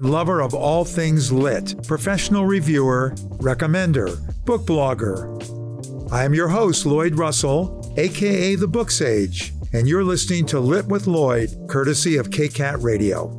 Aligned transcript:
lover 0.00 0.40
of 0.40 0.54
all 0.54 0.84
things 0.84 1.30
lit, 1.30 1.74
professional 1.86 2.46
reviewer, 2.46 3.12
recommender, 3.38 4.18
book 4.46 4.62
blogger. 4.62 5.28
I 6.10 6.24
am 6.24 6.32
your 6.32 6.48
host, 6.48 6.86
Lloyd 6.86 7.18
Russell, 7.18 7.92
aka 7.98 8.54
The 8.54 8.66
Book 8.66 8.90
Sage, 8.90 9.52
and 9.74 9.86
you're 9.86 10.04
listening 10.04 10.46
to 10.46 10.58
Lit 10.58 10.86
with 10.86 11.06
Lloyd, 11.06 11.50
courtesy 11.68 12.16
of 12.16 12.30
KCAT 12.30 12.82
Radio. 12.82 13.38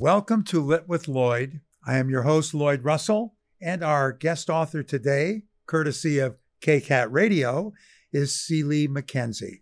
Welcome 0.00 0.42
to 0.44 0.60
Lit 0.60 0.88
with 0.88 1.06
Lloyd. 1.06 1.60
I 1.86 1.98
am 1.98 2.10
your 2.10 2.22
host, 2.22 2.52
Lloyd 2.52 2.84
Russell, 2.84 3.36
and 3.62 3.84
our 3.84 4.12
guest 4.12 4.50
author 4.50 4.82
today, 4.82 5.42
courtesy 5.66 6.18
of 6.18 6.36
KCAT 6.62 7.08
Radio, 7.10 7.72
is 8.12 8.34
C. 8.34 8.64
Lee 8.64 8.88
McKenzie. 8.88 9.60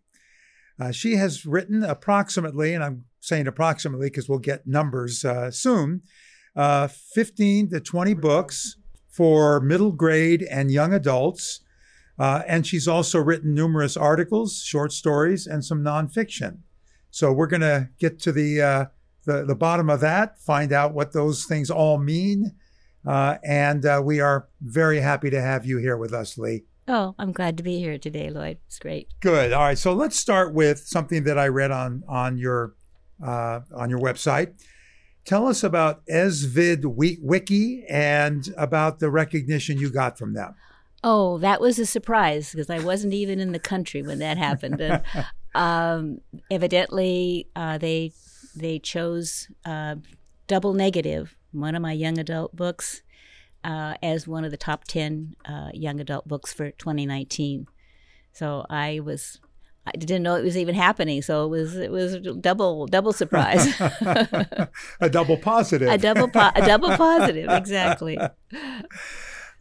Uh, 0.78 0.90
she 0.90 1.16
has 1.16 1.44
written 1.44 1.82
approximately, 1.84 2.74
and 2.74 2.82
I'm 2.82 3.04
saying 3.26 3.48
approximately 3.48 4.06
because 4.06 4.28
we'll 4.28 4.38
get 4.38 4.66
numbers 4.66 5.24
uh, 5.24 5.50
soon, 5.50 6.02
uh, 6.54 6.86
15 6.86 7.70
to 7.70 7.80
20 7.80 8.14
books 8.14 8.76
for 9.10 9.60
middle 9.60 9.90
grade 9.90 10.46
and 10.48 10.70
young 10.70 10.94
adults. 10.94 11.60
Uh, 12.18 12.42
and 12.46 12.66
she's 12.66 12.86
also 12.86 13.18
written 13.18 13.52
numerous 13.52 13.96
articles, 13.96 14.62
short 14.62 14.92
stories, 14.92 15.46
and 15.46 15.64
some 15.64 15.82
nonfiction. 15.82 16.58
So 17.10 17.32
we're 17.32 17.48
going 17.48 17.62
to 17.62 17.90
get 17.98 18.20
to 18.20 18.32
the, 18.32 18.62
uh, 18.62 18.84
the, 19.24 19.44
the 19.44 19.56
bottom 19.56 19.90
of 19.90 20.00
that, 20.00 20.38
find 20.40 20.72
out 20.72 20.94
what 20.94 21.12
those 21.12 21.44
things 21.44 21.68
all 21.68 21.98
mean. 21.98 22.52
Uh, 23.04 23.38
and 23.44 23.84
uh, 23.84 24.00
we 24.04 24.20
are 24.20 24.48
very 24.60 25.00
happy 25.00 25.30
to 25.30 25.40
have 25.40 25.66
you 25.66 25.78
here 25.78 25.96
with 25.96 26.12
us, 26.14 26.38
Lee. 26.38 26.64
Oh, 26.88 27.16
I'm 27.18 27.32
glad 27.32 27.56
to 27.56 27.64
be 27.64 27.80
here 27.80 27.98
today, 27.98 28.30
Lloyd. 28.30 28.58
It's 28.66 28.78
great. 28.78 29.08
Good. 29.20 29.52
All 29.52 29.62
right. 29.62 29.78
So 29.78 29.92
let's 29.92 30.16
start 30.16 30.54
with 30.54 30.86
something 30.86 31.24
that 31.24 31.36
I 31.36 31.48
read 31.48 31.72
on 31.72 32.04
on 32.08 32.38
your 32.38 32.75
uh, 33.24 33.60
on 33.74 33.90
your 33.90 34.00
website. 34.00 34.54
Tell 35.24 35.48
us 35.48 35.64
about 35.64 36.06
ESVID 36.06 36.84
Wiki 37.20 37.84
and 37.88 38.48
about 38.56 39.00
the 39.00 39.10
recognition 39.10 39.76
you 39.78 39.90
got 39.90 40.16
from 40.16 40.34
them. 40.34 40.54
Oh, 41.02 41.38
that 41.38 41.60
was 41.60 41.78
a 41.78 41.86
surprise 41.86 42.52
because 42.52 42.70
I 42.70 42.78
wasn't 42.78 43.12
even 43.12 43.40
in 43.40 43.52
the 43.52 43.58
country 43.58 44.02
when 44.02 44.18
that 44.20 44.38
happened. 44.38 44.80
And 44.80 45.02
um, 45.54 46.20
evidently, 46.50 47.48
uh, 47.56 47.78
they 47.78 48.12
they 48.54 48.78
chose 48.78 49.48
uh, 49.64 49.96
Double 50.46 50.74
Negative, 50.74 51.36
one 51.52 51.74
of 51.74 51.82
my 51.82 51.92
young 51.92 52.18
adult 52.18 52.56
books, 52.56 53.02
uh, 53.64 53.94
as 54.02 54.26
one 54.26 54.44
of 54.44 54.50
the 54.50 54.56
top 54.56 54.84
ten 54.84 55.34
uh, 55.44 55.70
young 55.74 56.00
adult 56.00 56.26
books 56.26 56.52
for 56.52 56.70
2019. 56.70 57.66
So 58.32 58.64
I 58.70 59.00
was 59.00 59.40
I 59.86 59.92
didn't 59.92 60.24
know 60.24 60.34
it 60.34 60.42
was 60.42 60.56
even 60.56 60.74
happening, 60.74 61.22
so 61.22 61.44
it 61.44 61.48
was 61.48 61.76
it 61.76 61.92
was 61.92 62.16
double 62.40 62.86
double 62.86 63.12
surprise. 63.12 63.80
a 65.00 65.08
double 65.08 65.36
positive. 65.36 65.88
a 65.88 65.96
double 65.96 66.28
po- 66.28 66.50
a 66.54 66.66
double 66.66 66.96
positive, 66.96 67.48
exactly. 67.50 68.18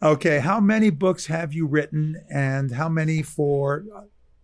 Okay, 0.02 0.40
how 0.40 0.60
many 0.60 0.90
books 0.90 1.24
have 1.24 1.54
you 1.54 1.66
written, 1.66 2.22
and 2.30 2.70
how 2.70 2.86
many 2.86 3.22
for? 3.22 3.82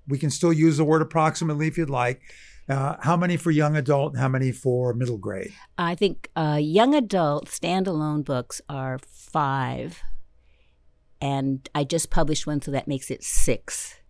We 0.09 0.17
can 0.17 0.31
still 0.31 0.53
use 0.53 0.79
the 0.79 0.85
word 0.85 1.03
approximately 1.03 1.67
if 1.67 1.77
you'd 1.77 1.91
like. 1.91 2.23
Uh, 2.71 2.97
how 3.01 3.19
many 3.19 3.37
for 3.37 3.51
young 3.51 3.77
adult? 3.77 4.15
And 4.15 4.21
how 4.23 4.29
many 4.29 4.51
for 4.51 4.95
middle 4.95 5.19
grade? 5.19 5.53
I 5.77 5.95
think 5.95 6.31
uh, 6.35 6.59
young 6.59 6.95
adult 6.95 7.49
standalone 7.49 8.25
books 8.25 8.63
are 8.67 8.99
five, 9.07 10.01
and 11.21 11.69
I 11.75 11.85
just 11.85 12.09
published 12.09 12.47
one, 12.47 12.63
so 12.63 12.71
that 12.71 12.89
makes 12.89 13.11
it 13.11 13.23
six 13.23 14.01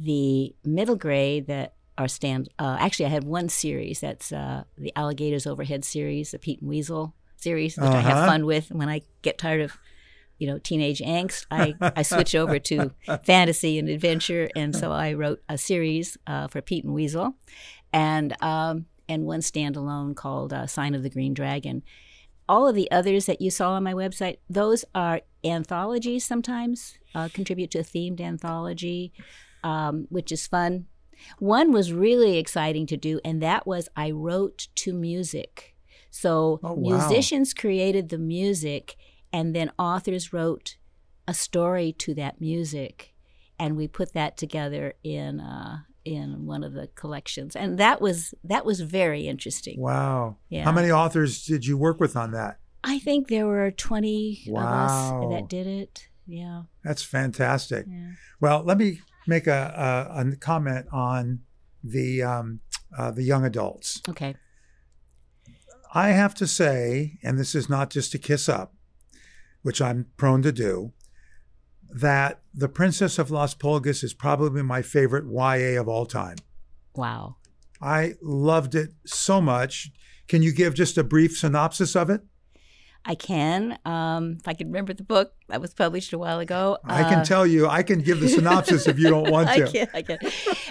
the 0.00 0.54
middle 0.64 0.96
grade 0.96 1.46
that 1.46 1.74
are 1.98 2.08
stand. 2.08 2.48
Uh, 2.58 2.76
actually, 2.80 3.06
I 3.06 3.10
had 3.10 3.24
one 3.24 3.48
series 3.48 4.00
that's 4.00 4.32
uh, 4.32 4.64
the 4.78 4.92
Alligators 4.96 5.46
Overhead 5.46 5.84
series, 5.84 6.30
the 6.30 6.38
Pete 6.38 6.60
and 6.60 6.68
Weasel 6.68 7.14
series, 7.36 7.76
which 7.76 7.86
uh-huh. 7.86 7.98
I 7.98 8.00
have 8.00 8.16
uh-huh. 8.18 8.26
fun 8.26 8.46
with. 8.46 8.70
When 8.70 8.88
I 8.88 9.02
get 9.22 9.38
tired 9.38 9.60
of, 9.60 9.76
you 10.38 10.46
know, 10.46 10.58
teenage 10.58 11.00
angst, 11.00 11.46
I, 11.50 11.74
I 11.80 12.02
switch 12.02 12.34
over 12.34 12.58
to 12.58 12.92
fantasy 13.24 13.78
and 13.78 13.88
adventure, 13.88 14.48
and 14.56 14.74
so 14.74 14.92
I 14.92 15.12
wrote 15.12 15.42
a 15.48 15.58
series 15.58 16.16
uh, 16.26 16.48
for 16.48 16.62
Pete 16.62 16.84
and 16.84 16.94
Weasel, 16.94 17.34
and 17.92 18.34
um, 18.42 18.86
and 19.08 19.26
one 19.26 19.40
standalone 19.40 20.16
called 20.16 20.52
uh, 20.52 20.66
Sign 20.66 20.94
of 20.94 21.02
the 21.02 21.10
Green 21.10 21.34
Dragon. 21.34 21.82
All 22.48 22.66
of 22.66 22.74
the 22.74 22.90
others 22.90 23.26
that 23.26 23.40
you 23.40 23.50
saw 23.50 23.72
on 23.72 23.84
my 23.84 23.94
website, 23.94 24.38
those 24.48 24.84
are 24.92 25.20
anthologies. 25.44 26.24
Sometimes 26.24 26.98
uh, 27.14 27.28
contribute 27.32 27.70
to 27.72 27.78
a 27.78 27.84
themed 27.84 28.20
anthology 28.20 29.12
um, 29.62 30.06
which 30.10 30.32
is 30.32 30.46
fun. 30.46 30.86
One 31.38 31.72
was 31.72 31.92
really 31.92 32.38
exciting 32.38 32.86
to 32.86 32.96
do, 32.96 33.20
and 33.24 33.42
that 33.42 33.66
was 33.66 33.88
I 33.96 34.10
wrote 34.10 34.68
to 34.76 34.92
music. 34.92 35.76
So 36.10 36.60
oh, 36.62 36.72
wow. 36.72 36.96
musicians 36.96 37.54
created 37.54 38.08
the 38.08 38.18
music, 38.18 38.96
and 39.32 39.54
then 39.54 39.70
authors 39.78 40.32
wrote 40.32 40.76
a 41.28 41.34
story 41.34 41.92
to 41.98 42.14
that 42.14 42.40
music, 42.40 43.14
and 43.58 43.76
we 43.76 43.86
put 43.86 44.12
that 44.14 44.36
together 44.36 44.94
in 45.04 45.40
uh, 45.40 45.80
in 46.04 46.46
one 46.46 46.64
of 46.64 46.72
the 46.72 46.88
collections, 46.88 47.54
and 47.54 47.78
that 47.78 48.00
was 48.00 48.34
that 48.44 48.64
was 48.64 48.80
very 48.80 49.28
interesting. 49.28 49.80
Wow! 49.80 50.36
Yeah. 50.48 50.64
How 50.64 50.72
many 50.72 50.90
authors 50.90 51.44
did 51.44 51.66
you 51.66 51.76
work 51.76 52.00
with 52.00 52.16
on 52.16 52.32
that? 52.32 52.58
I 52.82 52.98
think 52.98 53.28
there 53.28 53.46
were 53.46 53.70
twenty 53.70 54.42
wow. 54.48 54.62
of 54.62 54.66
us 54.66 55.32
that 55.32 55.48
did 55.48 55.66
it. 55.66 56.08
Yeah, 56.26 56.62
that's 56.82 57.02
fantastic. 57.02 57.86
Yeah. 57.88 58.12
Well, 58.40 58.62
let 58.64 58.78
me 58.78 59.00
make 59.26 59.46
a, 59.46 60.08
a, 60.14 60.20
a 60.20 60.36
comment 60.36 60.86
on 60.92 61.40
the 61.82 62.22
um, 62.22 62.60
uh, 62.96 63.10
the 63.10 63.22
young 63.22 63.44
adults. 63.44 64.02
Okay. 64.08 64.34
I 65.92 66.10
have 66.10 66.34
to 66.36 66.46
say, 66.46 67.18
and 67.22 67.38
this 67.38 67.54
is 67.54 67.68
not 67.68 67.90
just 67.90 68.12
to 68.12 68.18
kiss 68.18 68.48
up, 68.48 68.74
which 69.62 69.82
I'm 69.82 70.06
prone 70.16 70.42
to 70.42 70.52
do, 70.52 70.92
that 71.92 72.40
The 72.54 72.68
Princess 72.68 73.18
of 73.18 73.30
Las 73.30 73.54
Pulgas 73.54 74.04
is 74.04 74.14
probably 74.14 74.62
my 74.62 74.82
favorite 74.82 75.24
YA 75.28 75.80
of 75.80 75.88
all 75.88 76.06
time. 76.06 76.36
Wow. 76.94 77.36
I 77.82 78.14
loved 78.22 78.74
it 78.74 78.90
so 79.04 79.40
much. 79.40 79.90
Can 80.28 80.42
you 80.42 80.52
give 80.52 80.74
just 80.74 80.96
a 80.96 81.02
brief 81.02 81.36
synopsis 81.36 81.96
of 81.96 82.08
it? 82.08 82.22
I 83.04 83.14
can. 83.14 83.78
Um, 83.84 84.36
if 84.38 84.46
I 84.46 84.52
can 84.52 84.68
remember 84.68 84.92
the 84.92 85.02
book 85.02 85.32
that 85.48 85.60
was 85.60 85.72
published 85.72 86.12
a 86.12 86.18
while 86.18 86.38
ago. 86.38 86.78
I 86.84 87.02
can 87.04 87.20
uh, 87.20 87.24
tell 87.24 87.46
you. 87.46 87.66
I 87.66 87.82
can 87.82 88.00
give 88.02 88.20
the 88.20 88.28
synopsis 88.28 88.86
if 88.86 88.98
you 88.98 89.08
don't 89.08 89.30
want 89.30 89.48
to. 89.54 89.64
I 89.64 89.70
can. 89.70 89.88
I 89.94 90.02
can. 90.02 90.18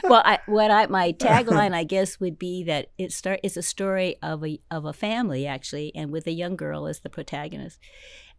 Well, 0.04 0.22
I, 0.24 0.40
what 0.46 0.70
I 0.70 0.86
my 0.88 1.12
tagline, 1.14 1.74
I 1.74 1.84
guess, 1.84 2.20
would 2.20 2.38
be 2.38 2.64
that 2.66 2.92
it 2.98 3.12
start. 3.12 3.40
It's 3.44 3.58
a 3.58 3.64
story 3.64 4.18
of 4.22 4.46
a 4.46 4.60
of 4.70 4.86
a 4.86 4.94
family 4.94 5.48
actually, 5.48 5.92
and 5.96 6.12
with 6.12 6.28
a 6.28 6.32
young 6.32 6.56
girl 6.56 6.88
as 6.88 7.00
the 7.00 7.10
protagonist. 7.10 7.80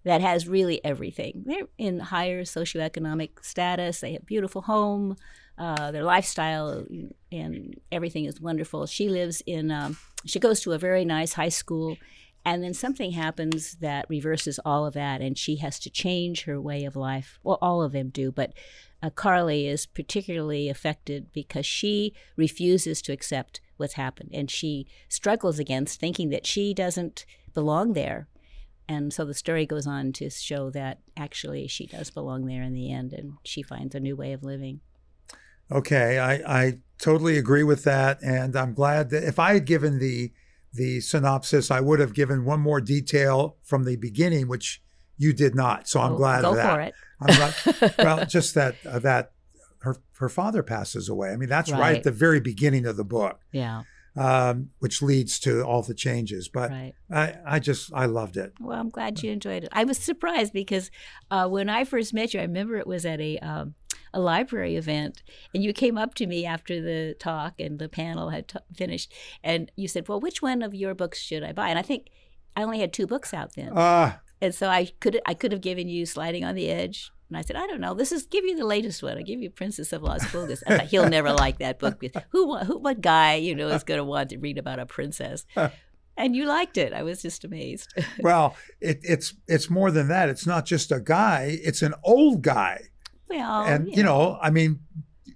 That 0.03 0.23
has 0.23 0.49
really 0.49 0.83
everything. 0.83 1.43
They're 1.45 1.67
in 1.77 2.01
higher 2.01 2.45
socioeconomic 2.45 3.45
status. 3.45 4.01
They 4.01 4.15
have 4.15 4.25
beautiful 4.25 4.63
home. 4.63 5.17
Uh, 5.59 5.91
their 5.91 6.05
lifestyle 6.05 6.87
and 7.31 7.75
everything 7.93 8.25
is 8.25 8.41
wonderful. 8.41 8.87
She 8.87 9.11
lives 9.11 9.43
in. 9.45 9.71
Um, 9.71 9.99
she 10.25 10.39
goes 10.39 10.63
to 10.63 10.73
a 10.73 10.79
very 10.79 11.05
nice 11.05 11.35
high 11.35 11.51
school 11.51 11.99
and 12.45 12.63
then 12.63 12.75
something 12.75 13.13
happens 13.13 13.77
that 13.77 14.07
reverses 14.09 14.59
all 14.65 14.87
of 14.87 14.95
that, 14.95 15.21
and 15.21 15.37
she 15.37 15.57
has 15.57 15.79
to 15.81 15.91
change 15.91 16.45
her 16.45 16.61
way 16.61 16.85
of 16.85 16.97
life. 16.97 17.39
Well, 17.43 17.59
all 17.61 17.83
of 17.83 17.93
them 17.93 18.09
do, 18.09 18.33
but 18.33 18.53
uh, 19.03 19.11
Carly 19.11 19.67
is 19.67 19.87
particularly 19.87 20.69
affected 20.69 21.33
because 21.33 21.67
she 21.67 22.15
refuses 22.37 23.03
to 23.03 23.13
accept 23.13 23.61
what's 23.77 23.95
happened, 23.95 24.31
and 24.33 24.51
she 24.51 24.87
struggles 25.09 25.59
against 25.59 26.01
thinking 26.01 26.31
that 26.31 26.47
she 26.47 26.73
doesn't 26.73 27.27
belong 27.53 27.93
there. 27.93 28.29
And 28.89 29.13
so 29.13 29.25
the 29.25 29.35
story 29.35 29.67
goes 29.67 29.87
on 29.87 30.13
to 30.15 30.31
show 30.31 30.71
that 30.71 30.99
actually 31.17 31.69
she 31.69 31.87
does 31.87 32.11
belong 32.11 32.47
there 32.47 32.63
in 32.63 32.73
the 32.73 32.91
end, 32.91 33.13
and 33.13 33.35
she 33.45 33.63
finds 33.63 33.95
a 33.95 34.01
new 34.01 34.17
way 34.17 34.33
of 34.33 34.43
living. 34.43 34.81
Okay, 35.71 36.19
I, 36.19 36.61
I 36.61 36.79
totally 36.99 37.39
agree 37.39 37.63
with 37.63 37.85
that, 37.85 38.21
and 38.23 38.57
I'm 38.57 38.75
glad 38.75 39.11
that 39.11 39.25
if 39.25 39.39
I 39.39 39.55
had 39.55 39.67
given 39.67 39.99
the 39.99 40.33
the 40.73 41.01
synopsis, 41.01 41.71
I 41.71 41.81
would 41.81 42.01
have 42.01 42.15
given 42.15 42.45
one 42.45 42.61
more 42.61 42.81
detail 42.81 43.57
from 43.63 43.85
the 43.85 43.97
beginning, 43.97 44.49
which 44.49 44.83
you 45.17 45.33
did 45.33 45.55
not. 45.55 45.89
So 45.89 46.01
I'm 46.01 46.17
glad 46.17 46.43
go 46.43 46.51
of 46.51 46.57
that. 46.57 46.75
For 46.75 46.81
it. 46.81 46.95
I'm 47.21 47.37
glad, 47.37 47.95
well, 47.99 48.27
just 48.27 48.55
that 48.55 48.75
uh, 48.87 48.99
that 49.01 49.33
her 49.81 49.97
her 50.19 50.29
father 50.29 50.63
passes 50.63 51.09
away. 51.09 51.31
I 51.31 51.37
mean, 51.37 51.49
that's 51.49 51.71
right. 51.71 51.81
right 51.81 51.97
at 51.97 52.05
the 52.05 52.13
very 52.13 52.41
beginning 52.41 52.87
of 52.87 52.97
the 52.97 53.05
book. 53.05 53.41
Yeah. 53.53 53.83
Um, 54.17 54.71
which 54.81 55.03
leads 55.03 55.39
to 55.41 55.63
all 55.63 55.83
the 55.83 55.95
changes. 55.95 56.49
But 56.49 56.71
right. 56.71 56.95
I, 57.13 57.37
I 57.47 57.59
just 57.61 57.93
I 57.95 58.07
loved 58.07 58.37
it. 58.37 58.53
Well, 58.59 58.79
I'm 58.79 58.91
glad 58.91 59.23
you 59.23 59.31
enjoyed 59.31 59.63
it. 59.63 59.69
I 59.73 59.85
was 59.85 59.99
surprised 59.99 60.53
because 60.53 60.91
uh, 61.31 61.47
when 61.47 61.69
I 61.69 61.85
first 61.85 62.13
met 62.13 62.35
you, 62.35 62.41
I 62.41 62.45
remember 62.45 62.77
it 62.77 62.89
was 62.89 63.07
at 63.07 63.21
a 63.21 63.39
um, 63.39 63.75
a 64.13 64.21
library 64.21 64.77
event, 64.77 65.23
and 65.55 65.63
you 65.63 65.73
came 65.73 65.97
up 65.97 66.15
to 66.15 66.27
me 66.27 66.45
after 66.45 66.81
the 66.81 67.15
talk 67.19 67.61
and 67.61 67.79
the 67.79 67.89
panel 67.89 68.31
had 68.31 68.49
t- 68.49 68.59
finished, 68.75 69.13
and 69.43 69.71
you 69.77 69.89
said, 69.89 70.09
"Well, 70.09 70.21
which 70.21 70.43
one 70.43 70.63
of 70.63 70.75
your 70.75 70.95
books 70.95 71.21
should 71.21 71.43
I 71.43 71.53
buy?" 71.53 71.69
And 71.69 71.79
I 71.79 71.83
think 71.83 72.09
I 72.57 72.63
only 72.63 72.81
had 72.81 72.93
two 72.93 73.07
books 73.07 73.33
out 73.33 73.55
then, 73.55 73.77
uh, 73.77 74.15
and 74.41 74.55
so 74.55 74.69
I 74.69 74.87
could 75.01 75.21
I 75.27 75.35
could 75.35 75.53
have 75.53 75.61
given 75.61 75.89
you 75.89 76.07
Sliding 76.07 76.45
on 76.45 76.55
the 76.55 76.69
Edge. 76.69 77.13
And 77.29 77.37
I 77.37 77.43
said, 77.43 77.55
I 77.55 77.65
don't 77.69 77.81
know. 77.81 77.95
This 77.95 78.11
is 78.11 78.27
give 78.27 78.45
you 78.45 78.57
the 78.57 78.67
latest 78.67 79.05
one. 79.05 79.17
I 79.17 79.23
give 79.23 79.41
you 79.41 79.51
Princess 79.51 79.93
of 79.93 80.03
Las 80.03 80.25
Pulgas. 80.25 80.65
I 80.67 80.79
thought 80.79 80.87
he'll 80.89 81.09
never 81.09 81.33
like 81.33 81.61
that 81.61 81.79
book. 81.79 82.03
Who, 82.31 82.59
who, 82.59 82.79
what 82.79 83.01
guy, 83.01 83.37
you 83.37 83.55
know, 83.55 83.69
is 83.69 83.85
going 83.85 83.99
to 83.99 84.05
want 84.05 84.31
to 84.31 84.39
read 84.39 84.59
about 84.59 84.81
a 84.81 84.87
princess? 84.87 85.47
And 85.55 85.71
and 86.21 86.37
you 86.37 86.45
liked 86.45 86.77
it. 86.77 86.93
I 86.93 87.03
was 87.03 87.23
just 87.23 87.45
amazed. 87.45 87.95
well, 88.21 88.55
it, 88.81 89.01
it's 89.03 89.35
it's 89.49 89.71
more 89.71 89.91
than 89.91 90.09
that. 90.09 90.29
It's 90.29 90.47
not 90.47 90.67
just 90.67 90.93
a 90.93 91.01
guy; 91.01 91.59
it's 91.63 91.83
an 91.83 91.95
old 92.05 92.43
guy. 92.43 92.90
Well, 93.31 93.63
and 93.63 93.89
you 93.89 94.03
know, 94.03 94.39
I 94.43 94.51
mean, 94.51 94.81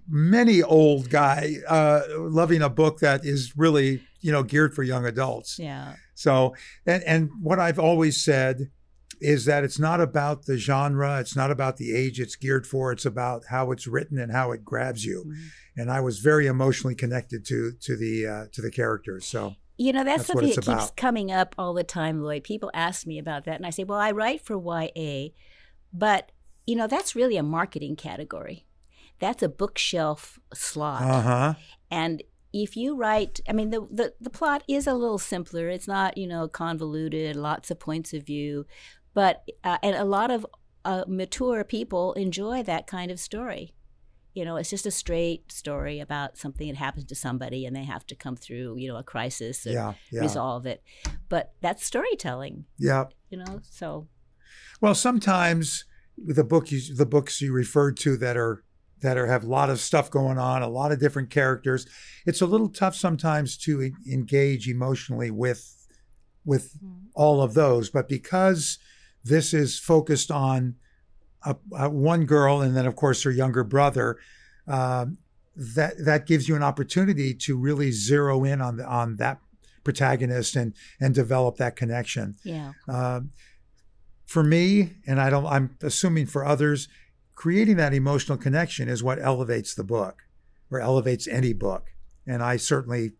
many 0.07 0.61
old 0.61 1.09
guy 1.09 1.55
uh, 1.67 2.01
loving 2.17 2.61
a 2.61 2.69
book 2.69 2.99
that 2.99 3.25
is 3.25 3.53
really 3.57 4.01
you 4.21 4.31
know 4.31 4.43
geared 4.43 4.73
for 4.73 4.83
young 4.83 5.05
adults. 5.05 5.57
Yeah. 5.57 5.95
So, 6.13 6.55
and 6.85 7.03
and 7.03 7.29
what 7.41 7.59
I've 7.59 7.79
always 7.79 8.23
said 8.23 8.69
is 9.21 9.45
that 9.45 9.63
it's 9.63 9.79
not 9.79 10.01
about 10.01 10.45
the 10.45 10.57
genre, 10.57 11.19
it's 11.19 11.35
not 11.35 11.49
about 11.49 11.77
the 11.77 11.95
age 11.95 12.19
it's 12.19 12.35
geared 12.35 12.67
for, 12.67 12.91
it's 12.91 13.05
about 13.05 13.45
how 13.49 13.71
it's 13.71 13.87
written 13.87 14.19
and 14.19 14.31
how 14.31 14.51
it 14.51 14.65
grabs 14.65 15.05
you. 15.05 15.23
Mm-hmm. 15.25 15.81
And 15.81 15.91
I 15.91 16.01
was 16.01 16.19
very 16.19 16.47
emotionally 16.47 16.95
connected 16.95 17.45
to 17.45 17.73
to 17.81 17.95
the 17.95 18.27
uh, 18.27 18.45
to 18.51 18.61
the 18.61 18.71
characters. 18.71 19.25
So 19.25 19.55
you 19.77 19.91
know, 19.91 20.05
that's, 20.05 20.27
that's 20.27 20.27
something 20.27 20.49
that 20.55 20.79
keeps 20.79 20.91
coming 20.95 21.31
up 21.31 21.53
all 21.57 21.73
the 21.73 21.83
time, 21.83 22.21
Lloyd. 22.23 22.43
People 22.43 22.71
ask 22.73 23.05
me 23.05 23.19
about 23.19 23.43
that, 23.45 23.55
and 23.55 23.65
I 23.65 23.71
say, 23.71 23.83
well, 23.83 23.99
I 23.99 24.11
write 24.11 24.41
for 24.41 24.55
YA, 24.55 25.29
but 25.91 26.31
you 26.65 26.75
know, 26.75 26.87
that's 26.87 27.15
really 27.15 27.37
a 27.37 27.43
marketing 27.43 27.95
category. 27.95 28.65
That's 29.19 29.43
a 29.43 29.49
bookshelf 29.49 30.39
slot. 30.53 31.03
Uh-huh. 31.03 31.53
And 31.89 32.23
if 32.51 32.75
you 32.75 32.95
write, 32.95 33.39
I 33.47 33.53
mean, 33.53 33.69
the, 33.69 33.87
the, 33.91 34.13
the 34.19 34.29
plot 34.29 34.63
is 34.67 34.87
a 34.87 34.93
little 34.93 35.17
simpler. 35.17 35.69
It's 35.69 35.87
not, 35.87 36.17
you 36.17 36.27
know, 36.27 36.47
convoluted, 36.47 37.35
lots 37.35 37.71
of 37.71 37.79
points 37.79 38.13
of 38.13 38.25
view, 38.25 38.65
but, 39.13 39.43
uh, 39.63 39.77
and 39.83 39.95
a 39.95 40.05
lot 40.05 40.31
of 40.31 40.45
uh, 40.83 41.03
mature 41.07 41.63
people 41.63 42.13
enjoy 42.13 42.63
that 42.63 42.87
kind 42.87 43.11
of 43.11 43.19
story. 43.19 43.73
You 44.33 44.43
know, 44.43 44.57
it's 44.57 44.69
just 44.69 44.85
a 44.85 44.91
straight 44.91 45.49
story 45.51 46.01
about 46.01 46.37
something 46.37 46.67
that 46.67 46.75
happens 46.75 47.05
to 47.05 47.15
somebody 47.15 47.65
and 47.65 47.73
they 47.73 47.85
have 47.85 48.05
to 48.07 48.15
come 48.15 48.35
through, 48.35 48.77
you 48.77 48.89
know, 48.89 48.97
a 48.97 49.03
crisis 49.03 49.65
and 49.65 49.75
yeah, 49.75 49.93
yeah. 50.11 50.19
resolve 50.19 50.65
it. 50.65 50.83
But 51.29 51.53
that's 51.61 51.85
storytelling. 51.85 52.65
Yeah. 52.77 53.05
You 53.29 53.37
know, 53.37 53.61
so. 53.63 54.07
Well, 54.81 54.93
sometimes 54.93 55.85
the 56.17 56.43
book 56.43 56.71
you, 56.71 56.81
the 56.95 57.05
books 57.05 57.41
you 57.41 57.53
referred 57.53 57.97
to 57.97 58.17
that 58.17 58.37
are 58.37 58.63
that 59.01 59.17
are 59.17 59.27
have 59.27 59.43
a 59.43 59.47
lot 59.47 59.69
of 59.69 59.79
stuff 59.79 60.09
going 60.09 60.37
on, 60.37 60.61
a 60.61 60.67
lot 60.67 60.91
of 60.91 60.99
different 60.99 61.29
characters. 61.29 61.85
It's 62.25 62.41
a 62.41 62.45
little 62.45 62.69
tough 62.69 62.95
sometimes 62.95 63.57
to 63.59 63.91
engage 64.11 64.67
emotionally 64.67 65.31
with 65.31 65.71
with 66.45 66.75
mm-hmm. 66.77 67.07
all 67.15 67.41
of 67.41 67.53
those, 67.53 67.89
but 67.89 68.07
because 68.07 68.77
this 69.23 69.53
is 69.53 69.79
focused 69.79 70.31
on 70.31 70.75
a, 71.43 71.55
a 71.77 71.89
one 71.89 72.25
girl 72.25 72.61
and 72.61 72.75
then 72.75 72.85
of 72.85 72.95
course 72.95 73.23
her 73.23 73.31
younger 73.31 73.63
brother, 73.63 74.17
um, 74.67 75.17
that 75.55 75.93
that 76.03 76.25
gives 76.25 76.47
you 76.47 76.55
an 76.55 76.63
opportunity 76.63 77.33
to 77.33 77.57
really 77.57 77.91
zero 77.91 78.43
in 78.43 78.61
on 78.61 78.77
the, 78.77 78.85
on 78.85 79.15
that 79.17 79.39
protagonist 79.83 80.55
and 80.55 80.73
and 80.99 81.13
develop 81.13 81.57
that 81.57 81.75
connection. 81.75 82.35
Yeah. 82.43 82.73
Um, 82.87 83.31
for 84.35 84.43
me, 84.43 84.89
and 85.07 85.21
I 85.21 85.29
don't, 85.29 85.45
I'm 85.45 85.77
assuming 85.81 86.25
for 86.25 86.43
others, 86.43 86.89
creating 87.35 87.77
that 87.77 87.93
emotional 87.93 88.37
connection 88.37 88.89
is 88.89 89.01
what 89.01 89.17
elevates 89.17 89.73
the 89.73 89.85
book 89.85 90.23
or 90.69 90.81
elevates 90.81 91.25
any 91.25 91.53
book. 91.53 91.91
And 92.27 92.43
I 92.43 92.57
certainly 92.57 93.13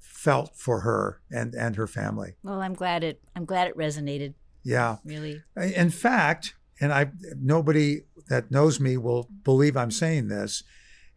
felt 0.00 0.56
for 0.56 0.80
her 0.80 1.20
and, 1.30 1.54
and 1.54 1.76
her 1.76 1.86
family. 1.86 2.34
Well, 2.42 2.60
I'm 2.60 2.74
glad 2.74 3.04
it, 3.04 3.22
I'm 3.36 3.44
glad 3.44 3.68
it 3.68 3.76
resonated. 3.76 4.34
Yeah. 4.64 4.96
Really. 5.04 5.40
In 5.56 5.90
fact, 5.90 6.56
and 6.80 6.92
I, 6.92 7.12
nobody 7.40 8.00
that 8.28 8.50
knows 8.50 8.80
me 8.80 8.96
will 8.96 9.28
believe 9.44 9.76
I'm 9.76 9.92
saying 9.92 10.26
this. 10.26 10.64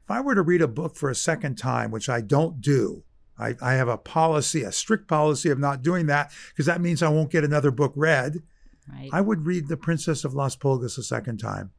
If 0.03 0.11
I 0.11 0.21
were 0.21 0.35
to 0.35 0.43
read 0.43 0.61
a 0.61 0.67
book 0.67 0.95
for 0.95 1.09
a 1.09 1.15
second 1.15 1.57
time, 1.57 1.89
which 1.89 2.09
I 2.09 2.21
don't 2.21 2.61
do, 2.61 3.05
I, 3.39 3.55
I 3.59 3.73
have 3.73 3.87
a 3.87 3.97
policy, 3.97 4.61
a 4.61 4.71
strict 4.71 5.07
policy 5.07 5.49
of 5.49 5.57
not 5.57 5.81
doing 5.81 6.05
that 6.05 6.31
because 6.49 6.67
that 6.67 6.79
means 6.79 7.01
I 7.01 7.09
won't 7.09 7.31
get 7.31 7.43
another 7.43 7.71
book 7.71 7.93
read. 7.95 8.43
Right. 8.91 9.09
I 9.11 9.21
would 9.21 9.45
read 9.45 9.67
The 9.67 9.77
Princess 9.77 10.23
of 10.23 10.33
Las 10.33 10.55
Pulgas 10.55 10.97
a 10.97 11.03
second 11.03 11.37
time. 11.37 11.71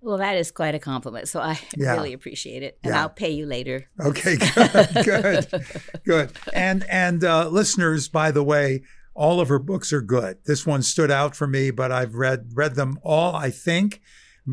Well, 0.00 0.18
that 0.18 0.36
is 0.36 0.50
quite 0.50 0.74
a 0.74 0.78
compliment. 0.78 1.28
So 1.28 1.40
I 1.40 1.58
yeah. 1.76 1.94
really 1.94 2.12
appreciate 2.12 2.62
it, 2.62 2.78
and 2.84 2.92
yeah. 2.92 3.00
I'll 3.00 3.08
pay 3.08 3.30
you 3.30 3.46
later. 3.46 3.86
Okay, 3.98 4.36
good, 4.54 4.88
good, 5.02 5.64
good. 6.04 6.32
And 6.52 6.84
and 6.90 7.24
uh, 7.24 7.48
listeners, 7.48 8.08
by 8.08 8.30
the 8.30 8.44
way, 8.44 8.82
all 9.14 9.40
of 9.40 9.48
her 9.48 9.58
books 9.58 9.94
are 9.94 10.02
good. 10.02 10.38
This 10.44 10.66
one 10.66 10.82
stood 10.82 11.10
out 11.10 11.34
for 11.34 11.46
me, 11.46 11.70
but 11.70 11.90
I've 11.90 12.14
read 12.16 12.50
read 12.52 12.74
them 12.74 12.98
all. 13.02 13.34
I 13.34 13.48
think 13.48 14.02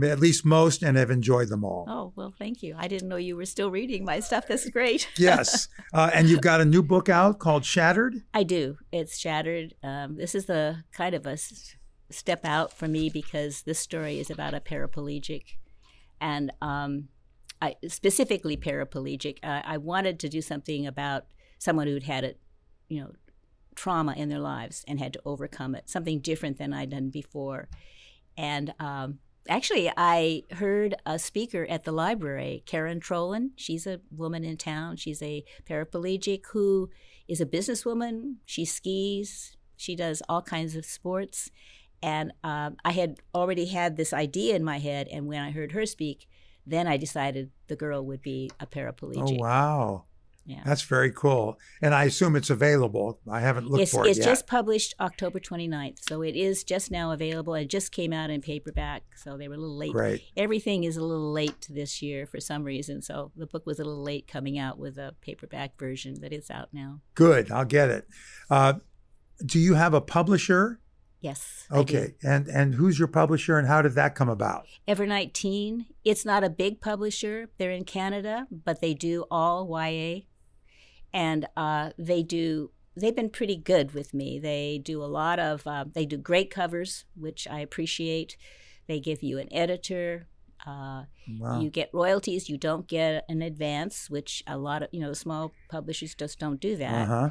at 0.03 0.19
least 0.19 0.45
most, 0.45 0.83
and 0.83 0.97
have 0.97 1.11
enjoyed 1.11 1.49
them 1.49 1.63
all. 1.63 1.85
Oh, 1.88 2.13
well, 2.15 2.33
thank 2.38 2.63
you. 2.63 2.75
I 2.77 2.88
didn't 2.88 3.09
know 3.09 3.17
you 3.17 3.35
were 3.35 3.45
still 3.45 3.69
reading 3.69 4.05
my 4.05 4.19
stuff. 4.19 4.47
That's 4.47 4.69
great. 4.69 5.09
yes. 5.17 5.67
Uh, 5.93 6.09
and 6.13 6.29
you've 6.29 6.41
got 6.41 6.61
a 6.61 6.65
new 6.65 6.81
book 6.81 7.09
out 7.09 7.39
called 7.39 7.65
Shattered? 7.65 8.23
I 8.33 8.43
do. 8.43 8.77
It's 8.91 9.17
Shattered. 9.17 9.75
Um, 9.83 10.15
this 10.15 10.33
is 10.33 10.45
the 10.45 10.83
kind 10.93 11.13
of 11.13 11.25
a 11.25 11.38
step 12.09 12.45
out 12.45 12.71
for 12.73 12.88
me 12.88 13.09
because 13.09 13.63
this 13.63 13.79
story 13.79 14.19
is 14.19 14.29
about 14.29 14.53
a 14.53 14.59
paraplegic. 14.59 15.57
And 16.19 16.51
um, 16.61 17.09
I, 17.61 17.75
specifically 17.87 18.57
paraplegic. 18.57 19.39
Uh, 19.44 19.61
I 19.63 19.77
wanted 19.77 20.19
to 20.19 20.29
do 20.29 20.41
something 20.41 20.87
about 20.87 21.25
someone 21.59 21.87
who'd 21.87 22.03
had 22.03 22.23
it, 22.23 22.39
you 22.89 23.01
know, 23.01 23.11
trauma 23.75 24.13
in 24.13 24.29
their 24.29 24.39
lives 24.39 24.83
and 24.87 24.99
had 24.99 25.13
to 25.13 25.21
overcome 25.25 25.75
it, 25.75 25.89
something 25.89 26.19
different 26.19 26.57
than 26.57 26.73
I'd 26.73 26.89
done 26.89 27.09
before. 27.09 27.69
And 28.37 28.73
um, 28.79 29.19
actually, 29.49 29.91
I 29.95 30.43
heard 30.51 30.95
a 31.05 31.17
speaker 31.19 31.65
at 31.69 31.83
the 31.83 31.91
library, 31.91 32.63
Karen 32.65 32.99
Trolin. 32.99 33.51
She's 33.55 33.88
a 33.88 34.01
woman 34.15 34.43
in 34.43 34.57
town. 34.57 34.97
She's 34.97 35.21
a 35.21 35.43
paraplegic 35.67 36.43
who 36.51 36.89
is 37.27 37.41
a 37.41 37.45
businesswoman. 37.45 38.35
She 38.45 38.65
skis. 38.65 39.57
She 39.77 39.95
does 39.95 40.21
all 40.29 40.41
kinds 40.41 40.75
of 40.75 40.85
sports. 40.85 41.49
And 42.03 42.33
um, 42.43 42.77
I 42.83 42.91
had 42.91 43.19
already 43.33 43.65
had 43.65 43.97
this 43.97 44.13
idea 44.13 44.55
in 44.55 44.63
my 44.63 44.79
head. 44.79 45.07
And 45.11 45.27
when 45.27 45.41
I 45.41 45.51
heard 45.51 45.71
her 45.73 45.85
speak, 45.85 46.27
then 46.65 46.87
I 46.87 46.97
decided 46.97 47.51
the 47.67 47.75
girl 47.75 48.05
would 48.05 48.21
be 48.21 48.51
a 48.59 48.67
paraplegic. 48.67 49.37
Oh, 49.37 49.41
wow. 49.41 50.05
That's 50.65 50.81
very 50.81 51.12
cool. 51.12 51.59
And 51.81 51.94
I 51.94 52.06
assume 52.06 52.36
it's 52.36 52.50
available. 52.50 53.19
I 53.30 53.39
haven't 53.39 53.68
looked 53.68 53.83
it's, 53.83 53.92
for 53.92 54.06
it 54.06 54.09
it's 54.09 54.19
yet. 54.19 54.25
just 54.25 54.48
published 54.48 54.95
October 55.00 55.39
29th. 55.39 56.00
So 56.07 56.21
it 56.21 56.36
is 56.36 56.63
just 56.63 56.92
now 56.92 57.12
available. 57.12 57.53
It 57.56 57.69
just 57.69 57.92
came 57.92 58.13
out 58.13 58.30
in 58.30 58.42
paperback. 58.42 59.03
So 59.15 59.38
they 59.38 59.48
were 59.48 59.56
a 59.56 59.57
little 59.57 59.77
late. 59.77 59.94
Great. 59.94 60.24
Everything 60.36 60.83
is 60.83 60.98
a 60.98 61.03
little 61.03 61.31
late 61.31 61.68
this 61.69 62.01
year 62.01 62.25
for 62.25 62.39
some 62.39 62.63
reason. 62.63 63.01
So 63.01 63.31
the 63.36 63.48
book 63.48 63.65
was 63.65 63.80
a 63.80 63.83
little 63.83 64.03
late 64.03 64.27
coming 64.27 64.57
out 64.57 64.77
with 64.77 64.98
a 64.98 65.15
paperback 65.21 65.77
version, 65.77 66.18
but 66.19 66.33
it's 66.33 66.51
out 66.51 66.69
now. 66.74 67.01
Good. 67.15 67.51
I'll 67.51 67.65
get 67.65 67.90
it. 67.90 68.07
Uh, 68.49 68.73
do 69.45 69.59
you 69.59 69.75
have 69.75 69.94
a 69.94 70.02
publisher? 70.02 70.80
Yes. 71.21 71.68
Okay. 71.71 72.16
And 72.23 72.47
and 72.47 72.73
who's 72.75 72.97
your 72.97 73.07
publisher 73.07 73.57
and 73.59 73.68
how 73.68 73.83
did 73.83 73.94
that 73.94 74.16
come 74.16 74.28
about? 74.28 74.66
Evernight 74.87 75.33
Teen. 75.33 75.85
It's 76.04 76.25
not 76.25 76.44
a 76.44 76.49
big 76.49 76.81
publisher. 76.81 77.49
They're 77.57 77.71
in 77.71 77.85
Canada, 77.85 78.47
but 78.49 78.81
they 78.81 78.95
do 78.95 79.25
all 79.30 79.69
YA 79.69 80.21
and 81.13 81.47
uh, 81.57 81.91
they 81.97 82.23
do 82.23 82.71
they've 82.95 83.15
been 83.15 83.30
pretty 83.30 83.56
good 83.56 83.94
with 83.94 84.13
me. 84.13 84.39
They 84.39 84.80
do 84.83 85.03
a 85.03 85.06
lot 85.06 85.39
of 85.39 85.65
uh, 85.65 85.85
they 85.94 86.06
do 86.06 86.18
great 86.18 86.49
covers, 86.49 87.06
which 87.15 87.47
I 87.49 87.59
appreciate. 87.59 88.37
They 88.87 88.99
give 88.99 89.23
you 89.23 89.37
an 89.37 89.51
editor. 89.53 90.27
Uh, 90.65 91.06
wow. 91.39 91.59
You 91.59 91.69
get 91.69 91.89
royalties. 91.94 92.49
You 92.49 92.57
don't 92.57 92.87
get 92.87 93.25
an 93.30 93.41
advance, 93.41 94.09
which 94.09 94.44
a 94.47 94.57
lot 94.57 94.83
of 94.83 94.89
you 94.91 94.99
know 94.99 95.13
small 95.13 95.51
publishers 95.69 96.15
just 96.15 96.39
don't 96.39 96.59
do 96.59 96.75
that. 96.77 97.09
Uh-huh. 97.09 97.30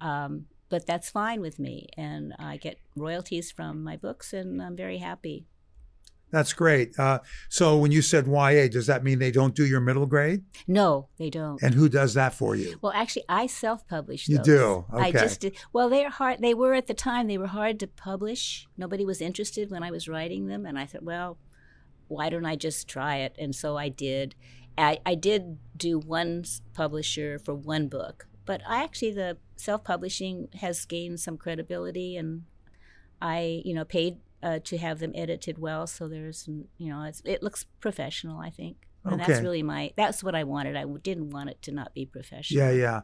Um, 0.00 0.46
but 0.68 0.86
that's 0.86 1.10
fine 1.10 1.40
with 1.40 1.58
me, 1.58 1.88
and 1.96 2.32
I 2.38 2.56
get 2.56 2.78
royalties 2.96 3.50
from 3.50 3.82
my 3.82 3.96
books, 3.96 4.32
and 4.32 4.62
I'm 4.62 4.76
very 4.76 4.98
happy. 4.98 5.46
That's 6.30 6.52
great. 6.52 6.98
Uh, 6.98 7.18
so 7.48 7.76
when 7.76 7.90
you 7.90 8.02
said 8.02 8.26
YA, 8.26 8.68
does 8.68 8.86
that 8.86 9.02
mean 9.02 9.18
they 9.18 9.32
don't 9.32 9.54
do 9.54 9.66
your 9.66 9.80
middle 9.80 10.06
grade? 10.06 10.44
No, 10.66 11.08
they 11.18 11.30
don't. 11.30 11.60
And 11.62 11.74
who 11.74 11.88
does 11.88 12.14
that 12.14 12.34
for 12.34 12.54
you? 12.54 12.78
Well, 12.80 12.92
actually, 12.94 13.24
I 13.28 13.46
self-published. 13.46 14.28
You 14.28 14.36
those. 14.36 14.46
do. 14.46 14.86
Okay. 14.92 15.06
I 15.06 15.12
just 15.12 15.40
did. 15.40 15.56
Well, 15.72 15.88
they're 15.88 16.10
hard. 16.10 16.40
They 16.40 16.54
were 16.54 16.74
at 16.74 16.86
the 16.86 16.94
time. 16.94 17.26
They 17.26 17.38
were 17.38 17.48
hard 17.48 17.80
to 17.80 17.86
publish. 17.86 18.66
Nobody 18.76 19.04
was 19.04 19.20
interested 19.20 19.70
when 19.70 19.82
I 19.82 19.90
was 19.90 20.08
writing 20.08 20.46
them, 20.46 20.64
and 20.64 20.78
I 20.78 20.86
thought, 20.86 21.02
well, 21.02 21.38
why 22.06 22.28
don't 22.30 22.46
I 22.46 22.56
just 22.56 22.88
try 22.88 23.16
it? 23.16 23.34
And 23.38 23.54
so 23.54 23.76
I 23.76 23.88
did. 23.88 24.34
I, 24.78 24.98
I 25.04 25.14
did 25.14 25.58
do 25.76 25.98
one 25.98 26.44
publisher 26.74 27.38
for 27.38 27.54
one 27.54 27.88
book, 27.88 28.26
but 28.46 28.62
I 28.68 28.82
actually 28.82 29.12
the 29.12 29.36
self-publishing 29.56 30.48
has 30.60 30.84
gained 30.86 31.20
some 31.20 31.36
credibility, 31.36 32.16
and 32.16 32.44
I, 33.20 33.62
you 33.64 33.74
know, 33.74 33.84
paid 33.84 34.18
uh, 34.42 34.58
to 34.64 34.78
have 34.78 34.98
them 34.98 35.12
edited 35.14 35.58
well. 35.58 35.86
So 35.86 36.08
there's, 36.08 36.48
you 36.78 36.90
know, 36.92 37.10
it 37.24 37.42
looks 37.42 37.66
professional. 37.80 38.38
I 38.38 38.50
think. 38.50 38.76
And 39.04 39.14
okay. 39.14 39.32
that's 39.32 39.42
really 39.42 39.62
my. 39.62 39.92
That's 39.96 40.22
what 40.22 40.34
I 40.34 40.44
wanted. 40.44 40.76
I 40.76 40.84
didn't 41.02 41.30
want 41.30 41.50
it 41.50 41.62
to 41.62 41.72
not 41.72 41.94
be 41.94 42.04
professional. 42.04 42.64
Yeah, 42.64 42.70
yeah. 42.70 43.00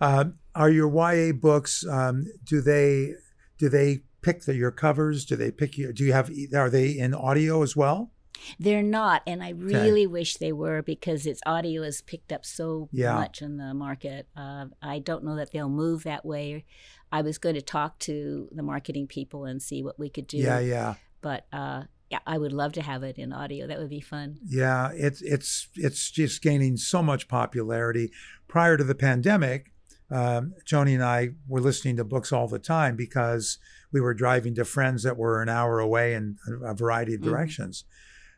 Uh, 0.00 0.24
are 0.54 0.70
your 0.70 0.88
YA 0.88 1.32
books? 1.32 1.84
Um, 1.86 2.26
do 2.44 2.60
they 2.60 3.12
do 3.58 3.68
they 3.68 4.00
pick 4.22 4.42
the, 4.44 4.54
your 4.54 4.70
covers? 4.70 5.24
Do 5.24 5.36
they 5.36 5.50
pick 5.50 5.76
you? 5.76 5.92
Do 5.92 6.04
you 6.04 6.12
have? 6.12 6.30
Are 6.54 6.70
they 6.70 6.90
in 6.90 7.12
audio 7.12 7.62
as 7.62 7.76
well? 7.76 8.10
They're 8.58 8.82
not, 8.82 9.22
and 9.26 9.42
I 9.42 9.50
really 9.50 10.06
wish 10.06 10.36
they 10.36 10.52
were 10.52 10.82
because 10.82 11.26
its 11.26 11.40
audio 11.46 11.82
is 11.82 12.02
picked 12.02 12.32
up 12.32 12.44
so 12.44 12.88
Yeah. 12.92 13.14
much 13.14 13.40
in 13.42 13.56
the 13.56 13.72
market. 13.74 14.26
Uh, 14.36 14.66
I 14.82 14.98
don't 14.98 15.24
know 15.24 15.36
that 15.36 15.52
they'll 15.52 15.68
move 15.68 16.02
that 16.04 16.24
way. 16.26 16.64
I 17.12 17.22
was 17.22 17.38
going 17.38 17.54
to 17.54 17.62
talk 17.62 17.98
to 18.00 18.48
the 18.52 18.62
marketing 18.62 19.06
people 19.06 19.44
and 19.44 19.62
see 19.62 19.82
what 19.82 19.98
we 19.98 20.10
could 20.10 20.26
do. 20.26 20.38
Yeah, 20.38 20.58
yeah. 20.58 20.94
But 21.20 21.46
uh, 21.52 21.84
yeah, 22.10 22.18
I 22.26 22.38
would 22.38 22.52
love 22.52 22.72
to 22.72 22.82
have 22.82 23.02
it 23.02 23.18
in 23.18 23.32
audio. 23.32 23.66
That 23.66 23.78
would 23.78 23.88
be 23.88 24.00
fun. 24.00 24.38
Yeah, 24.44 24.90
it's 24.94 25.22
it's 25.22 25.68
it's 25.76 26.10
just 26.10 26.42
gaining 26.42 26.76
so 26.76 27.02
much 27.02 27.28
popularity. 27.28 28.10
Prior 28.48 28.76
to 28.76 28.84
the 28.84 28.94
pandemic, 28.94 29.72
um, 30.10 30.54
Joni 30.66 30.94
and 30.94 31.02
I 31.04 31.30
were 31.48 31.60
listening 31.60 31.96
to 31.96 32.04
books 32.04 32.30
all 32.32 32.46
the 32.46 32.58
time 32.58 32.94
because 32.96 33.58
we 33.90 34.00
were 34.00 34.12
driving 34.12 34.54
to 34.56 34.64
friends 34.64 35.02
that 35.04 35.16
were 35.16 35.40
an 35.40 35.48
hour 35.48 35.78
away 35.78 36.14
in 36.14 36.36
a 36.62 36.74
variety 36.74 37.14
of 37.14 37.20
Mhm. 37.20 37.24
directions, 37.24 37.84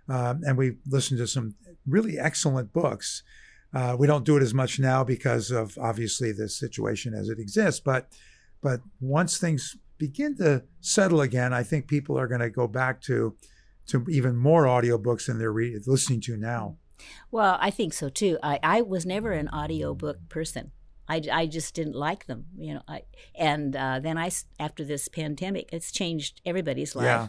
um, 0.08 0.42
and 0.46 0.56
we 0.56 0.76
listened 0.86 1.18
to 1.18 1.26
some 1.26 1.54
really 1.86 2.18
excellent 2.18 2.72
books. 2.72 3.22
Uh, 3.74 3.96
we 3.98 4.06
don't 4.06 4.24
do 4.24 4.36
it 4.36 4.42
as 4.42 4.54
much 4.54 4.78
now 4.78 5.04
because 5.04 5.50
of 5.50 5.76
obviously 5.78 6.32
the 6.32 6.48
situation 6.48 7.14
as 7.14 7.28
it 7.28 7.38
exists, 7.38 7.80
but 7.80 8.08
but 8.62 8.80
once 9.00 9.38
things 9.38 9.76
begin 9.98 10.36
to 10.36 10.64
settle 10.80 11.20
again, 11.20 11.52
I 11.52 11.62
think 11.62 11.86
people 11.86 12.18
are 12.18 12.26
going 12.26 12.40
to 12.40 12.50
go 12.50 12.66
back 12.66 13.00
to 13.02 13.36
to 13.88 14.04
even 14.08 14.36
more 14.36 14.64
audiobooks 14.64 15.26
than 15.26 15.38
they're 15.38 15.52
re- 15.52 15.78
listening 15.86 16.20
to 16.22 16.36
now. 16.36 16.76
Well, 17.30 17.56
I 17.60 17.70
think 17.70 17.92
so 17.92 18.08
too. 18.08 18.38
I, 18.42 18.58
I 18.62 18.82
was 18.82 19.06
never 19.06 19.32
an 19.32 19.48
audiobook 19.48 20.28
person. 20.28 20.72
I, 21.08 21.22
I 21.32 21.46
just 21.46 21.74
didn't 21.74 21.94
like 21.94 22.26
them, 22.26 22.46
you 22.56 22.74
know. 22.74 22.82
I, 22.88 23.02
and 23.38 23.76
uh, 23.76 24.00
then 24.00 24.18
I, 24.18 24.30
after 24.58 24.84
this 24.84 25.06
pandemic, 25.06 25.68
it's 25.72 25.92
changed 25.92 26.40
everybody's 26.44 26.96
life. 26.96 27.04
Yeah. 27.04 27.28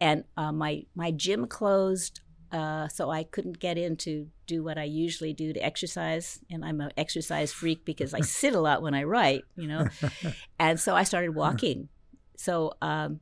And 0.00 0.24
uh, 0.36 0.52
my 0.52 0.84
my 0.94 1.10
gym 1.10 1.46
closed, 1.46 2.20
uh, 2.52 2.88
so 2.88 3.10
I 3.10 3.24
couldn't 3.24 3.58
get 3.58 3.78
in 3.78 3.96
to 3.98 4.28
do 4.46 4.62
what 4.62 4.78
I 4.78 4.84
usually 4.84 5.32
do 5.32 5.52
to 5.52 5.60
exercise. 5.60 6.38
And 6.50 6.64
I'm 6.64 6.80
an 6.80 6.90
exercise 6.96 7.52
freak 7.52 7.84
because 7.84 8.14
I 8.14 8.20
sit 8.20 8.54
a 8.54 8.60
lot 8.60 8.82
when 8.82 8.94
I 8.94 9.04
write, 9.04 9.44
you 9.56 9.68
know. 9.68 9.88
and 10.58 10.78
so 10.78 10.94
I 10.94 11.04
started 11.04 11.34
walking. 11.34 11.88
So, 12.36 12.72
um, 12.82 13.20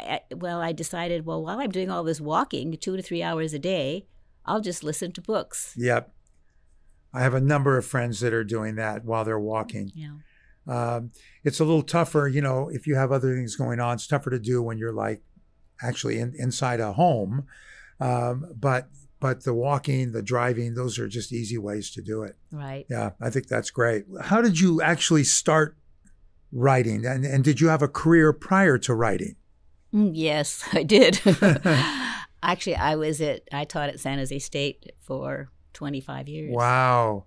eh, 0.00 0.18
well, 0.34 0.60
I 0.60 0.72
decided, 0.72 1.24
well, 1.24 1.42
while 1.42 1.60
I'm 1.60 1.70
doing 1.70 1.90
all 1.90 2.04
this 2.04 2.20
walking, 2.20 2.76
two 2.78 2.96
to 2.96 3.02
three 3.02 3.22
hours 3.22 3.54
a 3.54 3.58
day, 3.58 4.06
I'll 4.44 4.60
just 4.60 4.82
listen 4.82 5.12
to 5.12 5.20
books. 5.20 5.74
Yep. 5.76 6.12
I 7.14 7.20
have 7.20 7.34
a 7.34 7.40
number 7.40 7.76
of 7.76 7.86
friends 7.86 8.20
that 8.20 8.32
are 8.32 8.44
doing 8.44 8.74
that 8.76 9.04
while 9.04 9.24
they're 9.24 9.38
walking. 9.38 9.92
Yeah. 9.94 10.16
Um, 10.66 11.10
it's 11.44 11.60
a 11.60 11.64
little 11.64 11.82
tougher, 11.82 12.28
you 12.28 12.40
know, 12.40 12.68
if 12.68 12.86
you 12.86 12.94
have 12.94 13.12
other 13.12 13.34
things 13.34 13.56
going 13.56 13.80
on. 13.80 13.94
It's 13.94 14.06
tougher 14.06 14.30
to 14.30 14.38
do 14.38 14.62
when 14.62 14.78
you're 14.78 14.92
like 14.92 15.22
actually 15.82 16.18
in, 16.18 16.34
inside 16.38 16.80
a 16.80 16.92
home. 16.92 17.46
Um, 18.00 18.46
but 18.58 18.88
but 19.20 19.44
the 19.44 19.54
walking, 19.54 20.10
the 20.12 20.22
driving, 20.22 20.74
those 20.74 20.98
are 20.98 21.06
just 21.06 21.32
easy 21.32 21.56
ways 21.58 21.90
to 21.92 22.02
do 22.02 22.22
it. 22.24 22.36
Right. 22.50 22.86
Yeah, 22.90 23.10
I 23.20 23.30
think 23.30 23.46
that's 23.46 23.70
great. 23.70 24.04
How 24.22 24.42
did 24.42 24.58
you 24.58 24.82
actually 24.82 25.22
start 25.24 25.76
writing? 26.50 27.06
And, 27.06 27.24
and 27.24 27.44
did 27.44 27.60
you 27.60 27.68
have 27.68 27.82
a 27.82 27.88
career 27.88 28.32
prior 28.32 28.78
to 28.78 28.94
writing? 28.94 29.36
Mm, 29.94 30.10
Yes, 30.14 30.64
I 30.72 30.82
did. 30.82 31.20
Actually, 32.42 32.76
I 32.76 32.96
was 32.96 33.20
at 33.20 33.42
I 33.52 33.64
taught 33.64 33.88
at 33.88 34.00
San 34.00 34.18
Jose 34.18 34.36
State 34.40 34.90
for 35.00 35.50
25 35.74 36.28
years. 36.28 36.52
Wow. 36.54 37.26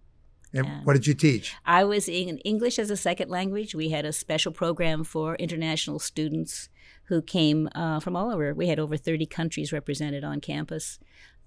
And 0.53 0.65
Yeah. 0.65 0.81
what 0.83 0.93
did 0.93 1.07
you 1.07 1.13
teach? 1.13 1.53
I 1.65 1.85
was 1.85 2.09
in 2.09 2.39
English 2.39 2.77
as 2.79 2.89
a 2.89 2.97
second 2.97 3.29
language. 3.29 3.74
We 3.74 3.89
had 3.89 4.05
a 4.05 4.12
special 4.12 4.51
program 4.51 5.03
for 5.05 5.35
international 5.35 6.00
students 6.00 6.67
who 7.07 7.21
came 7.21 7.69
uh, 7.75 8.00
from 8.00 8.15
all 8.15 8.31
over. 8.31 8.53
We 8.53 8.67
had 8.67 8.79
over 8.79 8.97
30 8.97 9.25
countries 9.25 9.71
represented 9.71 10.24
on 10.24 10.41
campus. 10.41 11.00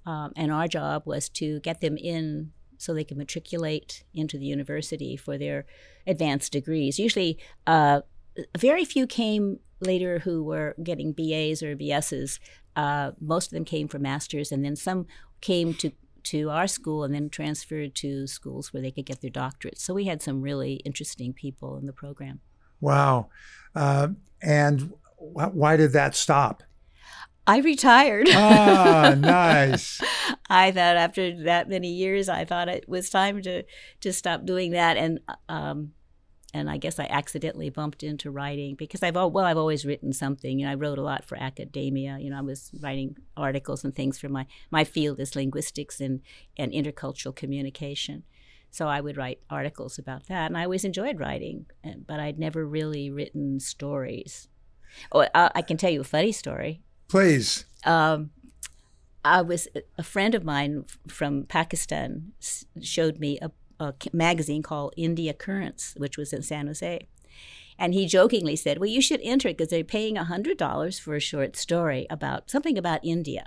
Um, 0.06 0.32
and 0.36 0.52
our 0.52 0.68
job 0.68 1.02
was 1.04 1.28
to 1.30 1.60
get 1.60 1.80
them 1.80 1.96
in 1.96 2.52
so 2.78 2.94
they 2.94 3.04
could 3.04 3.16
matriculate 3.16 4.04
into 4.14 4.38
the 4.38 4.46
university 4.46 5.16
for 5.16 5.36
their 5.36 5.66
advanced 6.06 6.52
degrees. 6.52 6.98
Usually, 6.98 7.38
uh, 7.66 8.02
very 8.56 8.84
few 8.84 9.06
came 9.06 9.58
later 9.80 10.20
who 10.20 10.44
were 10.44 10.76
getting 10.82 11.12
BAs 11.12 11.62
or 11.62 11.76
BSs. 11.76 12.38
Uh, 12.76 13.12
most 13.20 13.46
of 13.46 13.50
them 13.50 13.64
came 13.64 13.88
for 13.88 13.98
masters, 13.98 14.52
and 14.52 14.64
then 14.64 14.76
some 14.76 15.06
came 15.40 15.74
to 15.74 15.90
to 16.24 16.50
our 16.50 16.66
school 16.66 17.04
and 17.04 17.14
then 17.14 17.30
transferred 17.30 17.94
to 17.94 18.26
schools 18.26 18.72
where 18.72 18.82
they 18.82 18.90
could 18.90 19.06
get 19.06 19.20
their 19.22 19.30
doctorates. 19.30 19.78
So 19.78 19.94
we 19.94 20.04
had 20.04 20.20
some 20.20 20.42
really 20.42 20.74
interesting 20.84 21.32
people 21.32 21.78
in 21.78 21.86
the 21.86 21.92
program. 21.92 22.40
Wow. 22.80 23.28
Uh, 23.74 24.08
and 24.42 24.92
why 25.18 25.76
did 25.76 25.92
that 25.92 26.14
stop? 26.14 26.62
I 27.46 27.60
retired. 27.60 28.28
Ah, 28.30 29.14
nice. 29.18 30.02
I 30.50 30.70
thought 30.70 30.96
after 30.96 31.44
that 31.44 31.68
many 31.68 31.88
years, 31.88 32.28
I 32.28 32.44
thought 32.44 32.68
it 32.68 32.86
was 32.88 33.08
time 33.08 33.40
to 33.42 33.64
to 34.00 34.12
stop 34.12 34.44
doing 34.44 34.72
that, 34.72 34.98
and 34.98 35.20
um, 35.48 35.92
and 36.52 36.68
I 36.70 36.76
guess 36.76 36.98
I 36.98 37.06
accidentally 37.08 37.70
bumped 37.70 38.02
into 38.02 38.30
writing 38.30 38.74
because 38.74 39.02
I've 39.02 39.14
well 39.14 39.38
I've 39.38 39.56
always 39.56 39.86
written 39.86 40.12
something. 40.12 40.58
You 40.58 40.66
know, 40.66 40.72
I 40.72 40.74
wrote 40.74 40.98
a 40.98 41.02
lot 41.02 41.24
for 41.24 41.36
academia. 41.36 42.18
You 42.20 42.30
know, 42.30 42.38
I 42.38 42.42
was 42.42 42.70
writing 42.82 43.16
articles 43.34 43.82
and 43.82 43.94
things 43.94 44.18
for 44.18 44.28
my 44.28 44.46
my 44.70 44.84
field 44.84 45.18
is 45.18 45.34
linguistics 45.34 46.02
and 46.02 46.20
and 46.58 46.72
intercultural 46.72 47.34
communication. 47.34 48.24
So 48.70 48.88
I 48.88 49.00
would 49.00 49.16
write 49.16 49.40
articles 49.48 49.98
about 49.98 50.26
that, 50.26 50.50
and 50.50 50.58
I 50.58 50.64
always 50.64 50.84
enjoyed 50.84 51.18
writing, 51.18 51.64
but 52.06 52.20
I'd 52.20 52.38
never 52.38 52.66
really 52.66 53.08
written 53.08 53.58
stories. 53.58 54.48
Oh, 55.12 55.26
I, 55.34 55.50
I 55.54 55.62
can 55.62 55.76
tell 55.76 55.90
you 55.90 56.00
a 56.00 56.04
funny 56.04 56.32
story 56.32 56.82
Please. 57.08 57.64
um, 57.84 58.30
I 59.24 59.42
was 59.42 59.68
a 59.96 60.02
friend 60.02 60.34
of 60.34 60.44
mine 60.44 60.84
from 61.06 61.44
Pakistan 61.44 62.32
showed 62.80 63.18
me 63.18 63.38
a 63.42 63.50
magazine 64.12 64.62
called 64.62 64.94
India 64.96 65.32
Currents, 65.34 65.94
which 65.96 66.16
was 66.16 66.32
in 66.32 66.42
San 66.42 66.66
Jose. 66.66 67.06
And 67.78 67.94
he 67.94 68.06
jokingly 68.06 68.56
said, 68.56 68.78
"Well, 68.78 68.90
you 68.90 69.00
should 69.00 69.20
enter 69.22 69.48
it 69.48 69.56
because 69.56 69.70
they're 69.70 69.84
paying 69.84 70.16
hundred 70.16 70.56
dollars 70.56 70.98
for 70.98 71.14
a 71.14 71.20
short 71.20 71.56
story 71.56 72.06
about 72.10 72.50
something 72.50 72.76
about 72.76 73.04
India." 73.04 73.46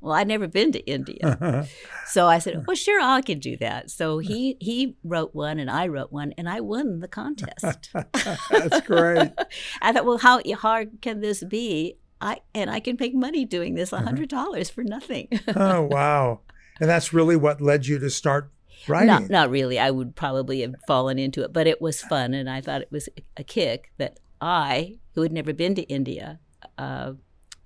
Well, 0.00 0.12
I'd 0.12 0.28
never 0.28 0.46
been 0.46 0.72
to 0.72 0.80
India, 0.86 1.66
so 2.06 2.26
I 2.26 2.38
said, 2.38 2.64
"Well, 2.66 2.76
sure, 2.76 3.00
I 3.00 3.22
can 3.22 3.38
do 3.38 3.56
that." 3.56 3.90
So 3.90 4.18
he 4.18 4.56
he 4.60 4.96
wrote 5.02 5.34
one, 5.34 5.58
and 5.58 5.70
I 5.70 5.88
wrote 5.88 6.12
one, 6.12 6.32
and 6.38 6.48
I 6.48 6.60
won 6.60 7.00
the 7.00 7.08
contest. 7.08 7.90
That's 7.92 8.80
great. 8.82 9.32
I 9.82 9.92
thought, 9.92 10.04
well, 10.04 10.18
how 10.18 10.40
hard 10.54 11.00
can 11.00 11.20
this 11.20 11.42
be? 11.42 11.96
I 12.20 12.40
and 12.54 12.70
I 12.70 12.80
can 12.80 12.96
make 12.98 13.14
money 13.14 13.44
doing 13.44 13.74
this 13.74 13.90
hundred 13.90 14.28
dollars 14.28 14.70
for 14.70 14.84
nothing. 14.84 15.28
Oh, 15.56 15.82
wow. 15.82 16.40
And 16.80 16.88
that's 16.90 17.12
really 17.12 17.36
what 17.36 17.60
led 17.60 17.86
you 17.86 17.98
to 17.98 18.10
start 18.10 18.50
writing. 18.86 19.06
not, 19.06 19.30
not 19.30 19.50
really. 19.50 19.78
I 19.78 19.90
would 19.90 20.14
probably 20.14 20.60
have 20.60 20.74
fallen 20.86 21.18
into 21.18 21.42
it, 21.42 21.52
but 21.52 21.66
it 21.66 21.80
was 21.80 22.02
fun, 22.02 22.34
and 22.34 22.48
I 22.50 22.60
thought 22.60 22.82
it 22.82 22.92
was 22.92 23.08
a 23.36 23.44
kick 23.44 23.92
that 23.96 24.18
I, 24.40 24.98
who 25.14 25.22
had 25.22 25.32
never 25.32 25.54
been 25.54 25.74
to 25.76 25.82
India, 25.82 26.38
uh, 26.76 27.14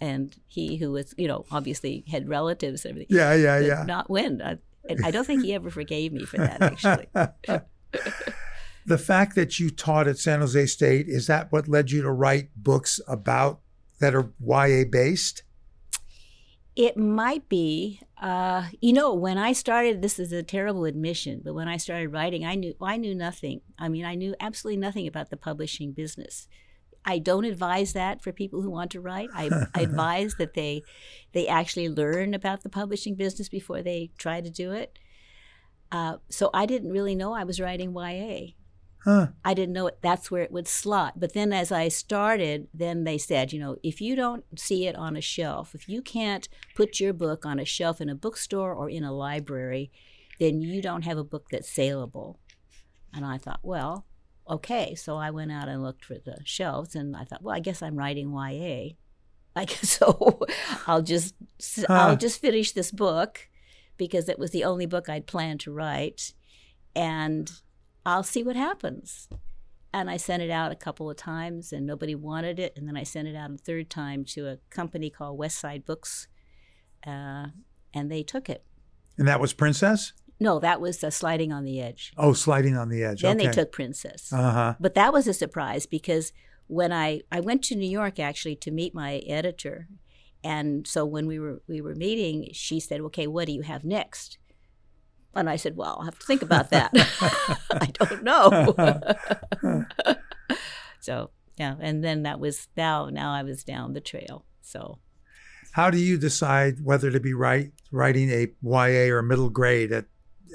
and 0.01 0.37
he, 0.47 0.77
who 0.77 0.93
was, 0.93 1.15
you 1.17 1.29
know, 1.29 1.45
obviously 1.51 2.05
had 2.11 2.29
relatives 2.29 2.85
and 2.85 2.93
everything, 2.93 3.17
Yeah, 3.17 3.35
yeah, 3.35 3.59
did 3.59 3.69
yeah. 3.69 3.85
not 3.87 4.09
win. 4.09 4.41
I, 4.43 4.59
and 4.89 5.05
I 5.05 5.11
don't 5.11 5.25
think 5.25 5.45
he 5.45 5.55
ever 5.55 5.71
forgave 5.71 6.13
me 6.13 6.25
for 6.25 6.39
that. 6.39 6.63
Actually, 6.63 7.07
the 8.87 8.99
fact 8.99 9.35
that 9.37 9.61
you 9.61 9.71
taught 9.71 10.09
at 10.09 10.19
San 10.19 10.41
Jose 10.41 10.67
State, 10.67 11.07
is 11.09 11.27
that 11.27 11.53
what 11.53 11.69
led 11.69 11.91
you 11.91 12.03
to 12.03 12.11
write 12.11 12.51
books 12.57 13.01
about 13.07 13.61
that 14.01 14.15
are 14.15 14.33
YA 14.41 14.85
based? 14.91 15.43
It 16.77 16.97
might 16.97 17.49
be. 17.49 18.01
Uh, 18.21 18.69
you 18.81 18.93
know, 18.93 19.15
when 19.15 19.39
I 19.39 19.53
started, 19.53 20.03
this 20.03 20.19
is 20.19 20.33
a 20.33 20.43
terrible 20.43 20.85
admission, 20.85 21.43
but 21.45 21.55
when 21.55 21.69
I 21.69 21.77
started 21.77 22.11
writing, 22.11 22.45
I 22.45 22.55
knew 22.55 22.75
I 22.81 22.97
knew 22.97 23.15
nothing. 23.15 23.61
I 23.79 23.89
mean, 23.89 24.05
I 24.05 24.15
knew 24.15 24.35
absolutely 24.41 24.79
nothing 24.79 25.07
about 25.07 25.31
the 25.31 25.37
publishing 25.37 25.93
business. 25.93 26.49
I 27.05 27.19
don't 27.19 27.45
advise 27.45 27.93
that 27.95 28.23
for 28.23 28.33
people 28.33 28.63
who 28.63 28.71
want 28.71 28.91
to 28.93 29.01
write. 29.01 29.31
I, 29.35 29.69
I 29.75 29.81
advise 29.83 30.35
that 30.37 30.55
they 30.55 30.83
they 31.33 31.49
actually 31.49 31.89
learn 31.89 32.35
about 32.35 32.63
the 32.63 32.69
publishing 32.69 33.15
business 33.15 33.49
before 33.49 33.83
they 33.83 34.11
try 34.19 34.41
to 34.41 34.51
do 34.51 34.73
it. 34.73 34.99
Uh, 35.93 36.17
so 36.29 36.51
I 36.55 36.67
didn't 36.67 36.93
really 36.93 37.15
know 37.15 37.33
I 37.33 37.45
was 37.45 37.61
writing 37.61 37.95
YA. 37.95 38.53
Huh. 39.05 39.29
I 39.45 39.55
didn't 39.55 39.73
know 39.73 39.87
it, 39.87 39.99
that's 40.03 40.31
where 40.31 40.43
it 40.43 40.53
would 40.53 40.69
slot. 40.69 41.19
But 41.19 41.33
then 41.33 41.53
as 41.53 41.73
I 41.73 41.89
started, 41.89 42.69
then 42.75 43.05
they 43.05 43.17
said, 43.17 43.53
you 43.53 43.59
know, 43.59 43.77
if 43.83 44.01
you 44.01 44.15
don't 44.15 44.45
see 44.59 44.87
it 44.87 44.95
on 44.95 45.17
a 45.17 45.23
shelf, 45.23 45.75
if 45.75 45.89
you 45.89 46.03
can't 46.03 46.49
put 46.75 47.01
your 47.01 47.15
book 47.15 47.47
on 47.47 47.59
a 47.59 47.65
shelf 47.65 48.01
in 48.01 48.11
a 48.11 48.15
bookstore 48.15 48.75
or 48.75 48.91
in 48.91 49.03
a 49.03 49.13
library, 49.13 49.91
then 50.39 50.61
you 50.61 50.83
don't 50.83 51.05
have 51.05 51.17
a 51.17 51.25
book 51.25 51.47
that's 51.51 51.71
saleable. 51.71 52.39
And 53.15 53.25
I 53.25 53.39
thought, 53.39 53.61
well, 53.63 54.05
okay. 54.51 54.95
So 54.95 55.17
I 55.17 55.31
went 55.31 55.53
out 55.53 55.69
and 55.69 55.83
looked 55.83 56.05
for 56.05 56.15
the 56.15 56.39
shelves 56.45 56.95
and 56.95 57.17
I 57.17 57.25
thought, 57.25 57.43
well, 57.43 57.55
I 57.55 57.61
guess 57.61 57.83
I'm 57.83 57.97
writing 57.97 58.33
YA. 58.33 58.95
Like 59.57 59.71
so 59.71 60.39
I'll 60.87 61.03
just 61.03 61.35
Huh. 61.77 61.93
I'll 61.93 62.17
just 62.17 62.41
finish 62.41 62.71
this 62.71 62.93
book 62.93 63.49
because 63.97 64.29
it 64.29 64.39
was 64.39 64.53
the 64.53 64.63
only 64.63 64.87
book 64.87 65.09
I'd 65.09 65.27
planned 65.27 65.59
to 65.61 65.73
write 65.73 66.35
and 66.95 67.51
I'll 68.07 68.23
see 68.23 68.45
what 68.45 68.55
happens. 68.55 69.29
And 69.93 70.09
I 70.09 70.19
sent 70.19 70.45
it 70.45 70.51
out 70.51 70.71
a 70.71 70.77
couple 70.77 71.11
of 71.11 71.17
times 71.17 71.73
and 71.73 71.85
nobody 71.85 72.15
wanted 72.15 72.61
it. 72.61 72.75
And 72.77 72.87
then 72.87 72.97
I 72.97 73.03
sent 73.03 73.27
it 73.27 73.35
out 73.35 73.51
a 73.51 73.57
third 73.57 73.91
time 73.91 74.25
to 74.27 74.47
a 74.47 74.59
company 74.71 75.11
called 75.11 75.39
Westside 75.39 75.85
Books 75.85 76.29
uh, 77.05 77.47
and 77.93 78.11
they 78.11 78.23
took 78.23 78.49
it. 78.49 78.65
And 79.19 79.27
that 79.27 79.41
was 79.41 79.53
Princess? 79.53 80.13
No, 80.43 80.59
that 80.59 80.81
was 80.81 81.05
uh, 81.05 81.11
Sliding 81.11 81.53
on 81.53 81.65
the 81.65 81.81
Edge. 81.81 82.13
Oh, 82.17 82.33
Sliding 82.33 82.77
on 82.77 82.89
the 82.89 83.05
Edge. 83.05 83.21
Then 83.21 83.37
okay. 83.37 83.47
they 83.47 83.53
took 83.53 83.73
Princess. 83.73 84.33
Uh 84.33 84.51
huh. 84.51 84.75
But 84.81 84.95
that 84.95 85.13
was 85.13 85.29
a 85.29 85.35
surprise 85.35 85.85
because 85.85 86.33
when 86.67 86.93
I, 86.93 87.21
I 87.31 87.41
went 87.41 87.63
to 87.65 87.75
New 87.75 87.89
York 87.89 88.19
actually 88.19 88.57
to 88.57 88.71
meet 88.71 88.95
my 88.95 89.17
editor, 89.27 89.89
and 90.43 90.87
so 90.87 91.05
when 91.05 91.27
we 91.27 91.39
were 91.39 91.63
we 91.69 91.81
were 91.81 91.95
meeting, 91.95 92.49
she 92.53 92.81
said, 92.81 93.01
"Okay, 93.03 93.27
what 93.27 93.47
do 93.47 93.53
you 93.53 93.63
have 93.63 93.85
next?" 93.85 94.39
And 95.35 95.51
I 95.51 95.57
said, 95.57 95.77
"Well, 95.77 95.97
I'll 95.99 96.05
have 96.07 96.19
to 96.19 96.27
think 96.27 96.43
about 96.43 96.71
that. 96.71 96.91
I 97.71 97.91
don't 97.93 98.25
know." 98.25 99.85
so 101.01 101.31
yeah, 101.59 101.75
and 101.81 102.03
then 102.03 102.23
that 102.23 102.41
was 102.41 102.69
now 102.77 103.11
now 103.11 103.35
I 103.35 103.43
was 103.43 103.63
down 103.63 103.93
the 103.93 104.01
trail. 104.01 104.47
So 104.63 104.99
How 105.73 105.91
do 105.91 105.99
you 105.99 106.17
decide 106.17 106.83
whether 106.83 107.11
to 107.11 107.21
be 107.21 107.35
writing 107.35 108.31
a 108.31 108.49
YA 108.63 109.13
or 109.13 109.23
middle 109.23 109.51
grade 109.51 109.93
at, 109.93 110.07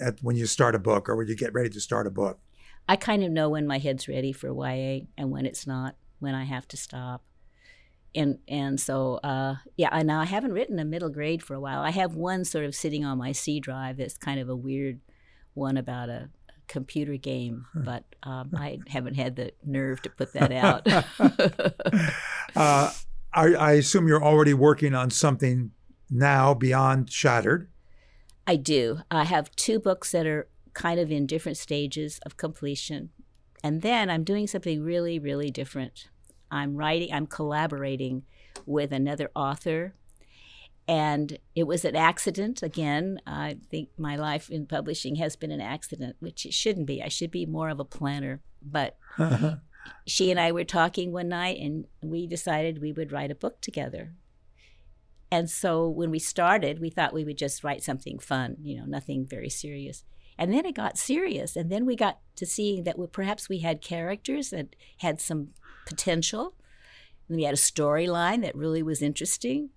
at 0.02 0.20
when 0.22 0.36
you 0.36 0.46
start 0.46 0.76
a 0.76 0.80
book 0.80 1.10
or 1.10 1.16
when 1.16 1.28
you 1.28 1.36
get 1.36 1.54
ready 1.54 1.70
to 1.70 1.80
start 1.80 2.08
a 2.08 2.12
book? 2.12 2.40
I 2.88 2.96
kind 2.96 3.24
of 3.24 3.32
know 3.32 3.50
when 3.50 3.66
my 3.66 3.80
head's 3.80 4.08
ready 4.08 4.32
for 4.32 4.48
YA 4.48 5.06
and 5.18 5.32
when 5.32 5.46
it's 5.46 5.66
not, 5.66 5.96
when 6.20 6.36
I 6.36 6.44
have 6.44 6.68
to 6.70 6.78
stop. 6.78 7.24
And 8.14 8.40
and 8.48 8.80
so 8.80 9.16
uh, 9.16 9.56
yeah, 9.76 9.90
I 9.92 10.04
now 10.04 10.22
I 10.22 10.26
haven't 10.26 10.54
written 10.54 10.80
a 10.80 10.86
middle 10.86 11.10
grade 11.10 11.44
for 11.44 11.54
a 11.54 11.60
while. 11.60 11.82
I 11.82 11.90
have 11.90 12.16
one 12.16 12.46
sort 12.46 12.66
of 12.66 12.74
sitting 12.74 13.04
on 13.04 13.18
my 13.18 13.34
C 13.34 13.60
drive 13.60 13.98
that's 13.98 14.18
kind 14.18 14.40
of 14.40 14.48
a 14.48 14.56
weird 14.56 15.02
one 15.54 15.76
about 15.76 16.10
a 16.10 16.30
computer 16.68 17.18
game, 17.18 17.66
but 17.74 18.04
um, 18.24 18.52
I 18.56 18.80
haven't 18.88 19.16
had 19.16 19.36
the 19.36 19.52
nerve 19.66 20.02
to 20.04 20.10
put 20.10 20.34
that 20.34 20.52
out. 20.52 20.88
uh, 22.56 22.94
I, 23.34 23.54
I 23.54 23.72
assume 23.74 24.08
you're 24.08 24.24
already 24.24 24.54
working 24.54 24.96
on 24.96 25.12
something 25.12 25.72
now 26.10 26.54
beyond 26.54 27.12
Shattered. 27.12 27.70
I 28.48 28.56
do. 28.56 29.00
I 29.10 29.24
have 29.24 29.56
two 29.56 29.80
books 29.80 30.12
that 30.12 30.28
are 30.28 30.48
kind 30.74 31.00
of 31.00 31.12
in 31.12 31.26
different 31.26 31.58
stages 31.58 32.20
of 32.26 32.38
completion. 32.38 33.10
And 33.64 33.82
then 33.82 34.10
I'm 34.10 34.24
doing 34.24 34.46
something 34.46 34.84
really, 34.84 35.18
really 35.18 35.50
different. 35.50 36.10
I'm 36.52 36.76
writing, 36.76 37.12
I'm 37.12 37.26
collaborating 37.26 38.24
with 38.66 38.92
another 38.92 39.32
author. 39.36 39.96
And 40.88 41.40
it 41.56 41.64
was 41.64 41.84
an 41.84 41.96
accident. 41.96 42.62
Again, 42.62 43.20
I 43.26 43.58
think 43.72 43.90
my 43.98 44.16
life 44.16 44.52
in 44.52 44.68
publishing 44.68 45.16
has 45.16 45.36
been 45.36 45.50
an 45.50 45.62
accident, 45.62 46.18
which 46.20 46.46
it 46.46 46.54
shouldn't 46.54 46.86
be. 46.86 47.02
I 47.02 47.08
should 47.08 47.32
be 47.32 47.48
more 47.48 47.70
of 47.70 47.80
a 47.80 47.86
planner. 47.86 48.42
But 48.62 48.98
she 50.06 50.30
and 50.30 50.40
I 50.40 50.52
were 50.52 50.64
talking 50.64 51.12
one 51.12 51.30
night 51.30 51.60
and 51.60 51.88
we 52.04 52.28
decided 52.28 52.82
we 52.82 52.92
would 52.92 53.12
write 53.12 53.32
a 53.32 53.36
book 53.36 53.62
together. 53.62 54.14
And 55.32 55.50
so 55.50 55.88
when 55.88 56.12
we 56.12 56.20
started, 56.20 56.80
we 56.80 56.90
thought 56.90 57.14
we 57.14 57.26
would 57.26 57.38
just 57.38 57.64
write 57.64 57.84
something 57.84 58.20
fun, 58.20 58.58
you 58.62 58.78
know, 58.78 58.86
nothing 58.86 59.26
very 59.26 59.50
serious. 59.50 60.04
And 60.38 60.54
then 60.54 60.66
it 60.66 60.76
got 60.76 60.98
serious. 60.98 61.56
And 61.56 61.72
then 61.72 61.86
we 61.86 61.96
got 61.96 62.20
to 62.36 62.46
seeing 62.46 62.84
that 62.84 62.98
we, 62.98 63.08
perhaps 63.08 63.50
we 63.50 63.60
had 63.60 63.82
characters 63.82 64.50
that 64.50 64.76
had 64.98 65.20
some 65.22 65.50
potential. 65.86 66.56
And 67.28 67.38
we 67.38 67.44
had 67.44 67.54
a 67.54 67.58
storyline 67.58 68.42
that 68.44 68.56
really 68.56 68.84
was 68.84 69.02
interesting. 69.02 69.70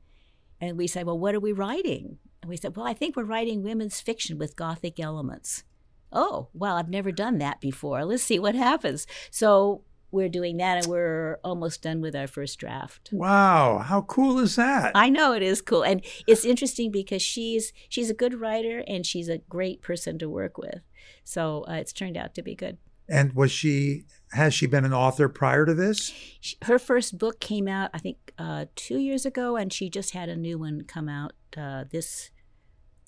And 0.60 0.76
we 0.76 0.86
said, 0.86 1.06
well, 1.06 1.18
what 1.18 1.34
are 1.34 1.40
we 1.40 1.52
writing? 1.52 2.18
And 2.42 2.48
we 2.48 2.56
said, 2.56 2.76
well, 2.76 2.86
I 2.86 2.94
think 2.94 3.16
we're 3.16 3.24
writing 3.24 3.62
women's 3.62 4.00
fiction 4.00 4.38
with 4.38 4.56
Gothic 4.56 4.98
elements. 5.00 5.64
Oh, 6.12 6.48
well, 6.52 6.76
I've 6.76 6.88
never 6.88 7.12
done 7.12 7.38
that 7.38 7.60
before. 7.60 8.04
Let's 8.04 8.22
see 8.22 8.38
what 8.38 8.54
happens. 8.54 9.06
So 9.30 9.82
we're 10.10 10.28
doing 10.28 10.56
that 10.56 10.78
and 10.78 10.86
we're 10.86 11.38
almost 11.44 11.82
done 11.82 12.00
with 12.00 12.16
our 12.16 12.26
first 12.26 12.58
draft. 12.58 13.10
Wow, 13.12 13.78
how 13.78 14.02
cool 14.02 14.38
is 14.38 14.56
that? 14.56 14.92
I 14.94 15.08
know 15.08 15.32
it 15.32 15.42
is 15.42 15.60
cool. 15.60 15.82
And 15.82 16.04
it's 16.26 16.44
interesting 16.44 16.90
because 16.90 17.22
she's 17.22 17.72
she's 17.88 18.10
a 18.10 18.14
good 18.14 18.40
writer 18.40 18.82
and 18.86 19.04
she's 19.04 19.28
a 19.28 19.38
great 19.38 19.82
person 19.82 20.18
to 20.18 20.28
work 20.28 20.58
with. 20.58 20.80
So 21.24 21.64
uh, 21.68 21.74
it's 21.74 21.92
turned 21.92 22.16
out 22.16 22.34
to 22.34 22.42
be 22.42 22.54
good. 22.54 22.78
And 23.08 23.32
was 23.34 23.50
she 23.50 24.04
has 24.32 24.54
she 24.54 24.66
been 24.66 24.84
an 24.84 24.92
author 24.92 25.28
prior 25.28 25.66
to 25.66 25.74
this? 25.74 26.12
She, 26.40 26.56
her 26.62 26.78
first 26.78 27.18
book 27.18 27.40
came 27.40 27.68
out 27.68 27.90
I 27.92 27.98
think 27.98 28.32
uh, 28.38 28.66
2 28.76 28.98
years 28.98 29.26
ago 29.26 29.56
and 29.56 29.72
she 29.72 29.90
just 29.90 30.12
had 30.12 30.28
a 30.28 30.36
new 30.36 30.58
one 30.58 30.82
come 30.82 31.08
out 31.08 31.32
uh, 31.56 31.84
this 31.90 32.30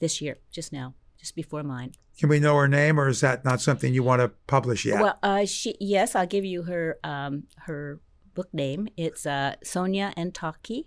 this 0.01 0.21
year 0.21 0.39
just 0.51 0.73
now, 0.73 0.95
just 1.19 1.35
before 1.35 1.63
mine. 1.63 1.93
Can 2.21 2.29
we 2.29 2.39
know 2.39 2.55
her 2.57 2.69
name, 2.69 3.01
or 3.01 3.09
is 3.09 3.23
that 3.23 3.47
not 3.47 3.63
something 3.63 3.95
you 3.95 4.03
want 4.03 4.21
to 4.21 4.29
publish 4.47 4.85
yet? 4.85 5.01
Well, 5.01 5.19
uh, 5.23 5.47
she 5.47 5.75
yes, 5.81 6.15
I'll 6.15 6.27
give 6.27 6.45
you 6.45 6.65
her 6.65 6.99
um, 7.03 7.45
her 7.61 8.01
book 8.35 8.53
name. 8.53 8.89
It's 8.99 9.25
uh, 9.25 9.55
Sonia 9.65 10.13
Antaki. 10.19 10.85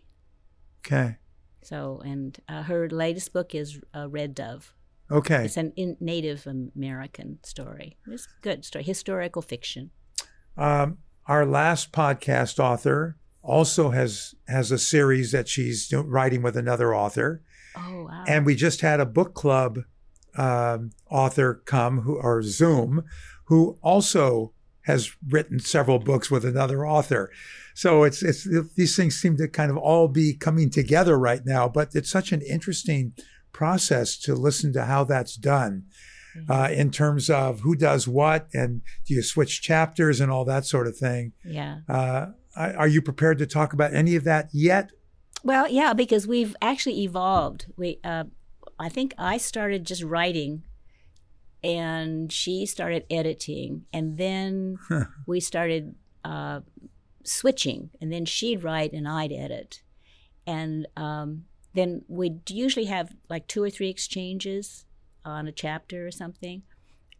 okay. 0.85 1.17
So, 1.63 2.01
and 2.05 2.37
uh, 2.47 2.63
her 2.63 2.87
latest 2.89 3.33
book 3.33 3.55
is 3.55 3.79
uh, 3.95 4.07
Red 4.09 4.35
Dove. 4.35 4.75
Okay. 5.09 5.45
It's 5.45 5.57
an 5.57 5.73
in 5.75 5.97
Native 5.99 6.45
American 6.45 7.39
story. 7.43 7.97
It's 8.07 8.25
a 8.25 8.41
good 8.41 8.63
story, 8.63 8.83
historical 8.83 9.41
fiction. 9.41 9.89
Um, 10.55 10.99
our 11.25 11.45
last 11.47 11.91
podcast 11.91 12.59
author 12.59 13.17
also 13.41 13.89
has 13.89 14.35
has 14.47 14.71
a 14.71 14.77
series 14.77 15.31
that 15.31 15.47
she's 15.47 15.91
writing 15.91 16.43
with 16.43 16.55
another 16.57 16.93
author, 16.93 17.41
Oh 17.75 18.05
wow! 18.09 18.23
and 18.27 18.45
we 18.45 18.53
just 18.55 18.81
had 18.81 18.99
a 18.99 19.05
book 19.05 19.33
club 19.33 19.79
um, 20.37 20.91
author 21.09 21.61
come 21.65 22.01
who 22.01 22.17
or 22.17 22.41
Zoom, 22.43 23.03
who 23.45 23.77
also 23.81 24.53
has 24.81 25.11
written 25.29 25.59
several 25.59 25.99
books 25.99 26.29
with 26.29 26.43
another 26.43 26.85
author. 26.85 27.31
So 27.73 28.03
it's 28.03 28.21
it's 28.21 28.47
these 28.75 28.95
things 28.95 29.15
seem 29.15 29.37
to 29.37 29.47
kind 29.47 29.71
of 29.71 29.77
all 29.77 30.07
be 30.07 30.33
coming 30.33 30.69
together 30.69 31.17
right 31.17 31.41
now. 31.45 31.67
But 31.69 31.89
it's 31.93 32.09
such 32.09 32.31
an 32.31 32.41
interesting 32.41 33.13
process 33.51 34.17
to 34.17 34.35
listen 34.35 34.73
to 34.73 34.85
how 34.85 35.03
that's 35.03 35.35
done 35.35 35.85
uh, 36.49 36.69
in 36.71 36.91
terms 36.91 37.29
of 37.29 37.61
who 37.61 37.75
does 37.75 38.07
what 38.07 38.47
and 38.53 38.81
do 39.05 39.13
you 39.13 39.23
switch 39.23 39.61
chapters 39.61 40.19
and 40.19 40.31
all 40.31 40.45
that 40.45 40.65
sort 40.65 40.87
of 40.87 40.97
thing. 40.97 41.33
yeah. 41.43 41.79
Uh, 41.87 42.27
are 42.55 42.87
you 42.87 43.01
prepared 43.01 43.39
to 43.39 43.47
talk 43.47 43.73
about 43.73 43.95
any 43.95 44.15
of 44.15 44.25
that 44.25 44.47
yet? 44.53 44.91
Well, 45.43 45.67
yeah, 45.67 45.93
because 45.93 46.27
we've 46.27 46.55
actually 46.61 47.01
evolved. 47.01 47.65
We, 47.75 47.99
uh, 48.03 48.25
I 48.79 48.89
think 48.89 49.13
I 49.17 49.37
started 49.37 49.85
just 49.85 50.03
writing, 50.03 50.63
and 51.63 52.31
she 52.31 52.65
started 52.65 53.05
editing, 53.09 53.85
and 53.93 54.17
then 54.17 54.77
we 55.25 55.39
started 55.39 55.95
uh, 56.25 56.61
switching, 57.23 57.89
and 58.01 58.11
then 58.11 58.25
she'd 58.25 58.63
write 58.63 58.93
and 58.93 59.07
I'd 59.07 59.31
edit, 59.31 59.81
and 60.45 60.87
um, 60.97 61.45
then 61.73 62.03
we'd 62.07 62.49
usually 62.49 62.85
have 62.85 63.15
like 63.29 63.47
two 63.47 63.63
or 63.63 63.69
three 63.69 63.89
exchanges 63.89 64.85
on 65.25 65.47
a 65.47 65.51
chapter 65.51 66.05
or 66.05 66.11
something, 66.11 66.63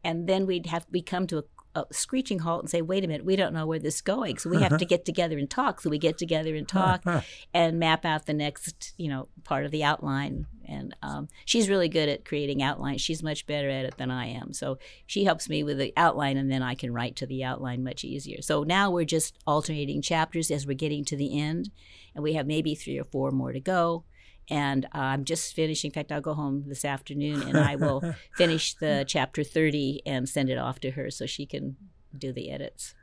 and 0.03 0.27
then 0.27 0.45
we'd 0.45 0.67
have 0.67 0.85
we 0.91 1.01
come 1.01 1.25
to 1.27 1.39
a, 1.39 1.43
a 1.79 1.85
screeching 1.91 2.39
halt 2.39 2.61
and 2.61 2.69
say, 2.69 2.81
"Wait 2.81 3.03
a 3.03 3.07
minute, 3.07 3.25
we 3.25 3.35
don't 3.35 3.53
know 3.53 3.65
where 3.65 3.79
this 3.79 3.95
is 3.95 4.01
going, 4.01 4.37
so 4.37 4.49
we 4.49 4.61
have 4.61 4.77
to 4.77 4.85
get 4.93 5.05
together 5.05 5.37
and 5.37 5.49
talk." 5.49 5.81
So 5.81 5.89
we 5.89 5.97
get 5.97 6.17
together 6.17 6.55
and 6.55 6.67
talk 6.67 7.03
and 7.53 7.79
map 7.79 8.05
out 8.05 8.25
the 8.25 8.33
next, 8.33 8.93
you 8.97 9.09
know, 9.09 9.29
part 9.43 9.65
of 9.65 9.71
the 9.71 9.83
outline. 9.83 10.47
And 10.67 10.95
um, 11.01 11.29
she's 11.45 11.69
really 11.69 11.89
good 11.89 12.09
at 12.09 12.25
creating 12.25 12.61
outlines. 12.61 13.01
She's 13.01 13.23
much 13.23 13.45
better 13.45 13.69
at 13.69 13.85
it 13.85 13.97
than 13.97 14.11
I 14.11 14.27
am. 14.27 14.53
So 14.53 14.77
she 15.05 15.23
helps 15.23 15.49
me 15.49 15.63
with 15.63 15.77
the 15.77 15.93
outline, 15.97 16.37
and 16.37 16.51
then 16.51 16.61
I 16.61 16.75
can 16.75 16.93
write 16.93 17.15
to 17.17 17.25
the 17.25 17.43
outline 17.43 17.83
much 17.83 18.03
easier. 18.03 18.41
So 18.41 18.63
now 18.63 18.91
we're 18.91 19.05
just 19.05 19.37
alternating 19.45 20.01
chapters 20.01 20.51
as 20.51 20.67
we're 20.67 20.73
getting 20.73 21.05
to 21.05 21.15
the 21.15 21.39
end, 21.39 21.69
and 22.15 22.23
we 22.23 22.33
have 22.33 22.47
maybe 22.47 22.75
three 22.75 22.99
or 22.99 23.03
four 23.03 23.31
more 23.31 23.53
to 23.53 23.59
go. 23.59 24.03
And 24.49 24.85
uh, 24.93 24.99
I'm 24.99 25.23
just 25.23 25.53
finishing. 25.53 25.89
In 25.89 25.93
fact, 25.93 26.11
I'll 26.11 26.21
go 26.21 26.33
home 26.33 26.65
this 26.67 26.83
afternoon 26.83 27.43
and 27.43 27.57
I 27.57 27.77
will 27.77 28.13
finish 28.35 28.73
the 28.73 29.05
chapter 29.07 29.41
30 29.41 30.01
and 30.05 30.27
send 30.27 30.49
it 30.49 30.57
off 30.57 30.81
to 30.81 30.91
her 30.91 31.09
so 31.09 31.25
she 31.25 31.45
can 31.45 31.77
do 32.17 32.33
the 32.33 32.51
edits. 32.51 32.93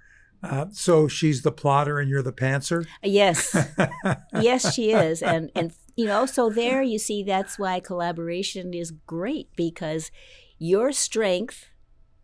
Uh, 0.42 0.66
so 0.72 1.06
she's 1.06 1.42
the 1.42 1.52
plotter 1.52 1.98
and 1.98 2.08
you're 2.08 2.22
the 2.22 2.32
pantser. 2.32 2.86
Yes, 3.02 3.54
yes, 4.40 4.72
she 4.72 4.92
is, 4.92 5.22
and 5.22 5.50
and 5.54 5.72
you 5.96 6.06
know, 6.06 6.26
so 6.26 6.50
there 6.50 6.82
you 6.82 6.98
see 6.98 7.22
that's 7.22 7.58
why 7.58 7.80
collaboration 7.80 8.74
is 8.74 8.90
great 8.90 9.48
because 9.56 10.10
your 10.58 10.92
strength 10.92 11.66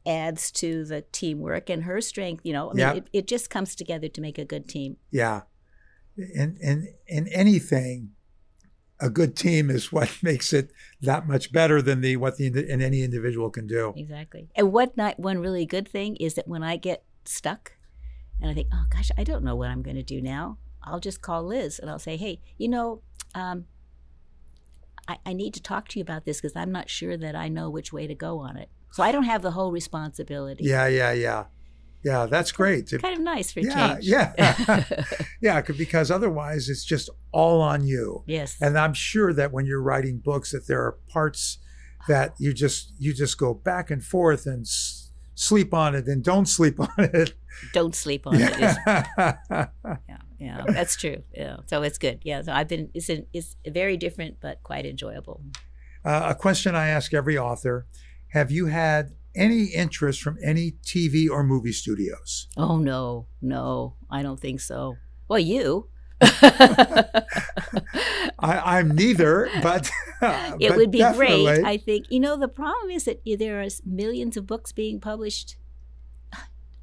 adds 0.07 0.51
to 0.53 0.85
the 0.85 1.03
teamwork, 1.13 1.69
and 1.69 1.85
her 1.85 2.01
strength, 2.01 2.43
you 2.45 2.53
know, 2.53 2.71
I 2.71 2.75
mean, 2.75 2.97
it, 2.99 3.09
it 3.13 3.27
just 3.27 3.51
comes 3.51 3.75
together 3.75 4.09
to 4.09 4.21
make 4.21 4.39
a 4.39 4.45
good 4.45 4.69
team. 4.69 4.97
Yeah. 5.11 5.43
In 6.17 6.57
in 6.61 6.95
in 7.07 7.29
anything, 7.29 8.13
a 9.01 9.11
good 9.11 9.37
team 9.37 9.71
is 9.71 9.93
what 9.93 10.19
makes 10.23 10.53
it 10.53 10.71
that 11.01 11.27
much 11.27 11.53
better 11.53 11.83
than 11.83 12.01
the 12.01 12.17
what 12.17 12.37
the 12.37 12.47
in 12.47 12.81
any 12.81 13.03
individual 13.03 13.51
can 13.51 13.67
do. 13.67 13.93
Exactly. 13.97 14.49
And 14.55 14.73
what 14.73 14.97
not 14.97 15.19
one 15.19 15.39
really 15.39 15.67
good 15.67 15.89
thing 15.89 16.17
is 16.17 16.35
that 16.35 16.49
when 16.49 16.63
I 16.63 16.77
get 16.77 17.05
stuck, 17.25 17.73
and 18.41 18.51
I 18.51 18.55
think, 18.55 18.69
oh 18.73 18.85
gosh, 18.91 19.11
I 19.19 19.25
don't 19.25 19.45
know 19.45 19.57
what 19.57 19.69
I'm 19.69 19.83
going 19.83 19.97
to 19.97 20.03
do 20.03 20.21
now. 20.21 20.59
I'll 20.83 21.01
just 21.01 21.21
call 21.21 21.45
Liz 21.45 21.79
and 21.79 21.91
I'll 21.91 21.99
say, 21.99 22.17
hey, 22.17 22.41
you 22.59 22.69
know, 22.69 23.03
um, 23.37 23.67
I, 25.07 25.19
I 25.27 25.33
need 25.35 25.55
to 25.55 25.63
talk 25.63 25.89
to 25.89 25.99
you 25.99 26.03
about 26.03 26.25
this 26.25 26.41
because 26.41 26.57
I'm 26.57 26.73
not 26.73 26.89
sure 26.89 27.17
that 27.17 27.37
I 27.37 27.49
know 27.49 27.71
which 27.71 27.93
way 27.93 28.07
to 28.07 28.15
go 28.15 28.39
on 28.39 28.57
it. 28.57 28.69
So 28.93 29.03
I 29.03 29.13
don't 29.13 29.25
have 29.25 29.43
the 29.43 29.51
whole 29.51 29.71
responsibility. 29.71 30.65
Yeah, 30.65 30.87
yeah, 30.87 31.13
yeah. 31.13 31.45
yeah, 32.03 32.27
that's 32.27 32.51
great. 32.51 32.91
kind 32.91 33.15
of 33.15 33.21
nice 33.21 33.53
for 33.53 33.61
yeah, 33.61 33.95
change. 33.95 34.07
yeah, 34.07 34.85
yeah. 35.43 35.61
Because 35.61 36.11
otherwise, 36.11 36.69
it's 36.71 36.85
just 36.85 37.11
all 37.31 37.61
on 37.61 37.87
you. 37.87 38.25
yes. 38.27 38.57
And 38.61 38.79
I'm 38.79 38.95
sure 38.95 39.35
that 39.35 39.53
when 39.53 39.67
you're 39.67 39.83
writing 39.83 40.19
books, 40.19 40.53
that 40.53 40.67
there 40.67 40.81
are 40.81 40.99
parts 41.09 41.59
that 42.09 42.35
you 42.39 42.55
just 42.55 42.95
you 42.99 43.13
just 43.13 43.37
go 43.37 43.53
back 43.53 43.91
and 43.91 44.03
forth 44.03 44.47
and 44.47 44.67
sleep 45.37 45.73
on 45.73 45.95
it 45.95 46.07
and 46.09 46.25
don't 46.25 46.47
sleep 46.47 46.81
on 46.81 46.89
it. 46.99 47.35
Don't 47.73 47.95
sleep 47.95 48.27
on 48.27 48.35
it. 48.35 48.51
Is- 48.61 48.77
Yeah. 48.87 49.69
yeah, 50.09 50.19
yeah, 50.41 50.65
that's 50.67 50.97
true. 50.97 51.23
Yeah, 51.33 51.59
so 51.67 51.83
it's 51.83 51.99
good. 51.99 52.19
Yeah, 52.25 52.43
so 52.43 52.53
I've 52.53 52.67
been. 52.69 52.91
It's 52.93 53.09
a, 53.09 53.25
it's 53.33 53.55
very 53.67 53.97
different, 53.97 54.37
but 54.41 54.63
quite 54.65 54.85
enjoyable. 54.85 55.41
Uh, 56.05 56.27
a 56.31 56.35
question 56.35 56.75
I 56.75 56.89
ask 56.89 57.15
every 57.15 57.39
author: 57.39 57.87
Have 58.33 58.51
you 58.51 58.67
had 58.67 59.13
any 59.35 59.65
interest 59.67 60.23
from 60.23 60.37
any 60.43 60.73
TV 60.85 61.29
or 61.31 61.43
movie 61.45 61.73
studios? 61.73 62.49
Oh 62.57 62.79
no, 62.79 63.29
no, 63.41 63.95
I 64.11 64.23
don't 64.23 64.41
think 64.41 64.61
so. 64.61 64.97
Well, 65.29 65.39
you. 65.39 65.89
I, 66.21 67.23
I'm 68.39 68.91
neither, 68.95 69.49
but 69.63 69.91
it 70.23 70.69
but 70.69 70.77
would 70.77 70.91
be 70.91 71.05
great. 71.15 71.47
I 71.65 71.77
think 71.77 72.07
you 72.11 72.21
know 72.21 72.37
the 72.37 72.49
problem 72.49 72.91
is 72.91 73.05
that 73.05 73.21
there 73.39 73.61
are 73.61 73.69
millions 73.85 74.37
of 74.37 74.47
books 74.47 74.73
being 74.73 75.01
published. 75.01 75.57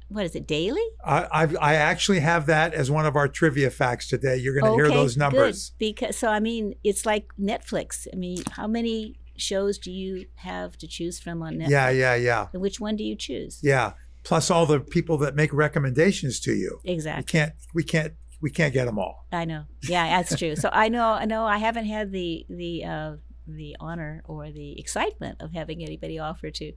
What 0.08 0.26
is 0.26 0.36
it 0.36 0.46
daily? 0.46 0.84
I, 1.04 1.26
I've, 1.32 1.56
I 1.60 1.74
actually 1.74 2.20
have 2.20 2.46
that 2.46 2.74
as 2.74 2.90
one 2.90 3.06
of 3.06 3.16
our 3.16 3.26
trivia 3.26 3.70
facts 3.70 4.06
today. 4.06 4.36
You're 4.36 4.60
going 4.60 4.70
to 4.70 4.76
hear 4.76 4.88
those 4.94 5.16
numbers. 5.16 5.70
Good. 5.70 5.78
Because 5.78 6.16
so 6.16 6.28
I 6.28 6.38
mean, 6.40 6.74
it's 6.84 7.04
like 7.06 7.32
Netflix. 7.40 8.06
I 8.12 8.16
mean, 8.16 8.38
how 8.52 8.68
many 8.68 9.16
shows 9.36 9.78
do 9.78 9.90
you 9.90 10.26
have 10.36 10.76
to 10.78 10.86
choose 10.86 11.18
from 11.18 11.42
on 11.42 11.54
Netflix? 11.54 11.70
Yeah, 11.70 11.90
yeah, 11.90 12.14
yeah, 12.14 12.46
And 12.52 12.62
which 12.62 12.78
one 12.78 12.96
do 12.96 13.02
you 13.02 13.16
choose? 13.16 13.60
yeah. 13.62 13.92
Plus 14.22 14.50
all 14.50 14.64
the 14.64 14.80
people 14.80 15.18
that 15.18 15.34
make 15.34 15.52
recommendations 15.52 16.40
to 16.40 16.54
you. 16.54 16.80
Exactly. 16.84 17.20
We 17.20 17.24
can't, 17.26 17.52
we 17.74 17.82
can't, 17.82 18.14
we 18.44 18.50
can't 18.50 18.74
get 18.74 18.84
them 18.84 18.98
all. 18.98 19.24
I 19.32 19.46
know. 19.46 19.64
Yeah, 19.88 20.06
that's 20.20 20.36
true. 20.38 20.54
So 20.54 20.68
I 20.70 20.90
know. 20.90 21.06
I 21.06 21.24
know. 21.24 21.46
I 21.46 21.56
haven't 21.56 21.86
had 21.86 22.12
the 22.12 22.44
the 22.50 22.84
uh, 22.84 23.12
the 23.48 23.74
honor 23.80 24.22
or 24.26 24.50
the 24.52 24.78
excitement 24.78 25.40
of 25.40 25.52
having 25.54 25.82
anybody 25.82 26.18
offer 26.18 26.50
to, 26.50 26.72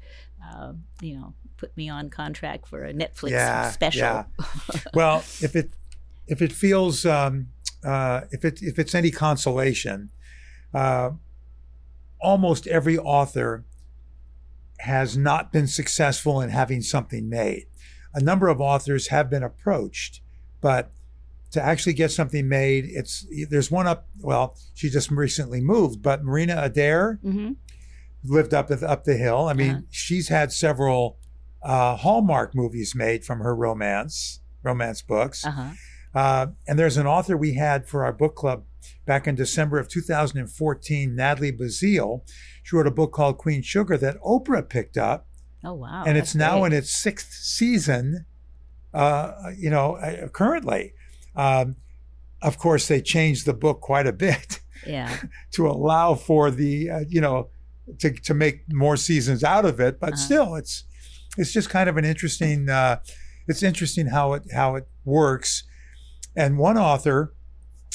um, 0.49 0.83
you 1.01 1.17
know, 1.17 1.33
put 1.57 1.75
me 1.75 1.89
on 1.89 2.09
contract 2.09 2.69
for 2.69 2.85
a 2.85 2.93
Netflix 2.93 3.31
Yeah, 3.31 3.69
special. 3.71 3.99
yeah. 3.99 4.23
Well, 4.93 5.17
if 5.41 5.57
it 5.57 5.71
if 6.25 6.41
it 6.41 6.53
feels 6.53 7.05
um, 7.05 7.49
uh, 7.83 8.21
if 8.31 8.45
it 8.45 8.61
if 8.61 8.79
it's 8.79 8.95
any 8.95 9.11
consolation, 9.11 10.09
uh, 10.73 11.09
almost 12.21 12.65
every 12.67 12.97
author 12.97 13.65
has 14.79 15.17
not 15.17 15.51
been 15.51 15.67
successful 15.67 16.39
in 16.39 16.49
having 16.49 16.81
something 16.81 17.27
made. 17.27 17.65
A 18.13 18.21
number 18.21 18.47
of 18.47 18.61
authors 18.61 19.07
have 19.09 19.29
been 19.29 19.43
approached, 19.43 20.21
but 20.61 20.91
to 21.51 21.61
actually 21.61 21.93
get 21.93 22.11
something 22.11 22.47
made, 22.49 22.85
it's 22.87 23.25
there's 23.49 23.71
one 23.71 23.87
up. 23.87 24.07
Well, 24.19 24.57
she 24.73 24.89
just 24.89 25.09
recently 25.11 25.61
moved, 25.61 26.01
but 26.01 26.23
Marina 26.23 26.59
Adair 26.61 27.19
hmm 27.21 27.51
lived 28.23 28.53
up 28.53 28.69
up 28.71 29.03
the 29.05 29.15
hill. 29.15 29.47
I 29.47 29.53
mean, 29.53 29.71
Uh-huh. 29.71 29.81
she's 29.89 30.27
had 30.27 30.51
several 30.51 31.17
uh, 31.63 31.95
Hallmark 31.95 32.53
movies 32.55 32.93
made 32.95 33.23
from 33.23 33.39
her 33.39 33.55
romance 33.55 34.41
romance 34.63 35.01
books. 35.01 35.45
Uh 35.45 35.51
huh. 35.51 35.69
Uh, 36.13 36.47
and 36.67 36.77
there's 36.79 36.97
an 36.97 37.05
author 37.07 37.37
we 37.37 37.53
had 37.53 37.87
for 37.87 38.03
our 38.03 38.11
book 38.11 38.35
club 38.35 38.63
back 39.05 39.27
in 39.27 39.35
December 39.35 39.77
of 39.77 39.87
2014, 39.87 41.15
Natalie 41.15 41.51
Baszile. 41.51 42.21
She 42.63 42.75
wrote 42.75 42.87
a 42.87 42.91
book 42.91 43.11
called 43.13 43.37
Queen 43.37 43.61
Sugar 43.61 43.97
that 43.97 44.17
Oprah 44.21 44.67
picked 44.67 44.97
up, 44.97 45.27
Oh 45.63 45.73
wow. 45.75 46.03
and 46.05 46.17
it's 46.17 46.33
now 46.35 46.59
great. 46.61 46.73
in 46.73 46.79
its 46.79 46.91
sixth 46.91 47.31
season. 47.33 48.25
Uh, 48.93 49.51
you 49.57 49.69
know, 49.69 49.95
uh, 49.97 50.27
currently. 50.29 50.93
Um, 51.37 51.75
of 52.41 52.57
course, 52.57 52.87
they 52.87 53.01
changed 53.01 53.45
the 53.45 53.53
book 53.53 53.79
quite 53.81 54.07
a 54.07 54.11
bit 54.13 54.59
yeah. 54.85 55.17
to 55.51 55.67
allow 55.67 56.15
for 56.15 56.51
the 56.51 56.89
uh, 56.89 56.99
you 57.07 57.21
know 57.21 57.49
to 57.99 58.11
to 58.11 58.33
make 58.33 58.61
more 58.71 58.97
seasons 58.97 59.43
out 59.43 59.65
of 59.65 59.79
it 59.79 59.97
but 59.99 60.09
Uh-huh. 60.13 60.17
still 60.27 60.55
it's 60.55 60.83
it's 61.37 61.53
just 61.53 61.69
kind 61.69 61.87
of 61.89 61.95
an 61.97 62.03
interesting 62.05 62.69
uh, 62.69 62.99
it's 63.47 63.63
interesting 63.63 64.07
how 64.07 64.33
it 64.33 64.43
how 64.53 64.75
it 64.75 64.85
works 65.05 65.63
and 66.35 66.57
one 66.57 66.77
author 66.77 67.33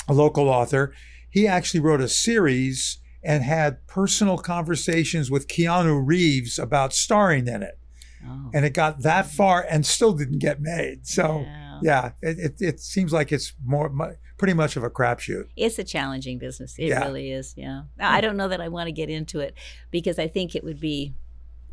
a 0.09 0.15
local 0.15 0.49
author 0.49 0.93
he 1.31 1.47
actually 1.47 1.81
wrote 1.81 2.01
a 2.01 2.09
series 2.09 2.99
and 3.23 3.45
had 3.45 3.87
personal 3.87 4.39
conversations 4.39 5.31
with 5.31 5.47
Keanu 5.47 6.03
Reeves 6.05 6.59
about 6.59 6.93
starring 6.93 7.47
in 7.49 7.63
it 7.63 7.79
Oh. 8.25 8.51
and 8.55 8.65
it 8.65 8.73
got 8.73 9.03
that 9.03 9.27
far 9.27 9.67
and 9.69 9.85
still 9.85 10.13
didn't 10.13 10.39
get 10.39 10.61
made 10.61 11.07
so 11.07 11.41
Yeah. 11.41 11.62
Yeah 11.83 12.13
it, 12.23 12.39
it, 12.39 12.55
it 12.61 12.81
seems 12.81 13.13
like 13.13 13.33
it's 13.33 13.53
more 13.65 13.91
pretty 14.39 14.55
much 14.55 14.77
of 14.77 14.83
a 14.85 14.91
crapshoot 14.91 15.45
It's 15.57 15.79
a 15.79 15.85
challenging 15.85 16.39
business. 16.39 16.75
It 16.79 16.89
Yeah. 16.89 17.05
really 17.05 17.31
is. 17.31 17.55
Yeah. 17.57 17.83
Hmm. 17.99 18.03
I 18.17 18.21
don't 18.21 18.37
know 18.37 18.49
that 18.49 18.61
I 18.61 18.69
want 18.69 18.89
to 18.89 18.93
get 18.93 19.09
into 19.09 19.41
it 19.41 19.57
because 19.91 20.19
I 20.19 20.27
think 20.29 20.55
it 20.57 20.65
would 20.65 20.81
be, 20.81 21.15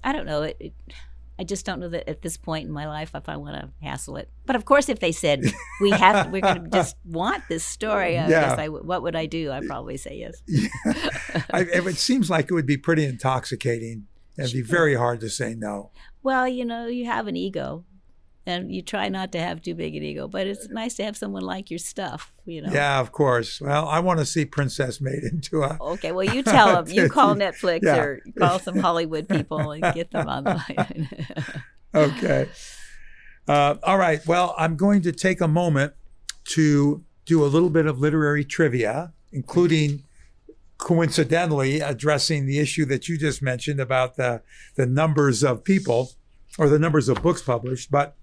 I 0.04 0.12
don't 0.14 0.26
know. 0.28 0.44
It, 0.44 0.58
it, 0.60 0.74
I 1.40 1.44
just 1.46 1.66
don't 1.66 1.80
know 1.80 1.88
that 1.90 2.08
at 2.10 2.22
this 2.22 2.36
point 2.38 2.68
in 2.68 2.72
my 2.72 2.86
life 2.88 3.12
if 3.16 3.30
I 3.30 3.38
want 3.38 3.56
to 3.56 3.70
hassle 3.82 4.18
it. 4.18 4.30
But 4.46 4.56
of 4.58 4.66
course, 4.66 4.90
if 4.90 5.00
they 5.00 5.12
said 5.14 5.42
we 5.82 5.90
have, 5.92 6.30
we're 6.32 6.42
going 6.42 6.66
to 6.66 6.70
just 6.70 6.96
want 7.06 7.44
this 7.50 7.64
story, 7.64 8.18
I 8.20 8.28
Yeah. 8.28 8.50
guess 8.50 8.60
I. 8.60 8.68
What 8.68 9.02
would 9.04 9.16
I 9.16 9.26
do? 9.26 9.52
I'd 9.52 9.66
probably 9.66 9.96
say 9.98 10.18
yes. 10.18 10.42
I, 11.54 11.62
it 11.62 11.96
seems 11.98 12.30
like 12.30 12.46
it 12.52 12.54
would 12.54 12.66
be 12.66 12.78
pretty 12.78 13.06
intoxicating. 13.06 14.08
It'd 14.38 14.54
be 14.54 14.62
very 14.62 14.96
hard 14.96 15.20
to 15.22 15.30
say 15.30 15.56
no. 15.56 15.92
Well, 16.24 16.48
you 16.48 16.66
know, 16.66 16.88
you 16.88 17.06
have 17.06 17.28
an 17.28 17.36
ego, 17.38 17.86
and 18.50 18.74
you 18.74 18.82
try 18.82 19.10
not 19.10 19.32
to 19.34 19.40
have 19.40 19.62
too 19.62 19.76
big 19.76 19.96
an 19.96 20.04
ego. 20.04 20.28
But 20.28 20.48
it's 20.48 20.68
nice 20.70 20.96
to 20.96 21.04
have 21.04 21.16
someone 21.16 21.44
like 21.44 21.70
your 21.70 21.80
stuff. 21.80 22.34
You 22.46 22.62
know. 22.64 22.72
Yeah, 22.74 23.00
of 23.00 23.12
course. 23.12 23.62
Well, 23.62 23.88
I 23.88 24.00
want 24.00 24.20
to 24.20 24.26
see 24.26 24.46
Princess 24.46 25.00
made 25.00 25.24
into 25.24 25.62
a. 25.70 25.78
Okay, 25.80 26.12
well, 26.12 26.26
you 26.36 26.44
tell 26.44 26.70
them. 26.84 26.94
You 26.94 27.10
call 27.18 27.36
Netflix 27.36 27.80
Yeah. 27.84 27.98
or 27.98 28.22
call 28.38 28.60
some 28.60 28.78
Hollywood 28.80 29.30
people 29.30 29.72
and 29.72 29.82
get 29.94 30.12
them 30.12 30.28
on 30.28 30.44
the 30.44 30.56
line. 30.68 31.10
Okay. 31.96 32.48
Uh, 33.48 33.76
all 33.82 33.98
right. 33.98 34.24
Well, 34.28 34.54
I'm 34.60 34.76
going 34.76 35.02
to 35.02 35.12
take 35.12 35.42
a 35.42 35.48
moment 35.48 35.94
to 36.50 37.04
do 37.26 37.44
a 37.44 37.48
little 37.48 37.72
bit 37.72 37.88
of 37.88 37.98
literary 38.00 38.46
trivia, 38.46 39.12
including 39.32 40.04
coincidentally 40.78 41.80
addressing 41.82 42.46
the 42.46 42.58
issue 42.60 42.86
that 42.86 43.10
you 43.10 43.18
just 43.18 43.42
mentioned 43.42 43.80
about 43.80 44.16
the 44.18 44.42
the 44.76 44.86
numbers 44.86 45.44
of 45.44 45.64
people 45.64 46.12
or 46.58 46.70
the 46.70 46.80
numbers 46.80 47.10
of 47.10 47.22
books 47.22 47.42
published. 47.42 47.92
But 47.92 48.16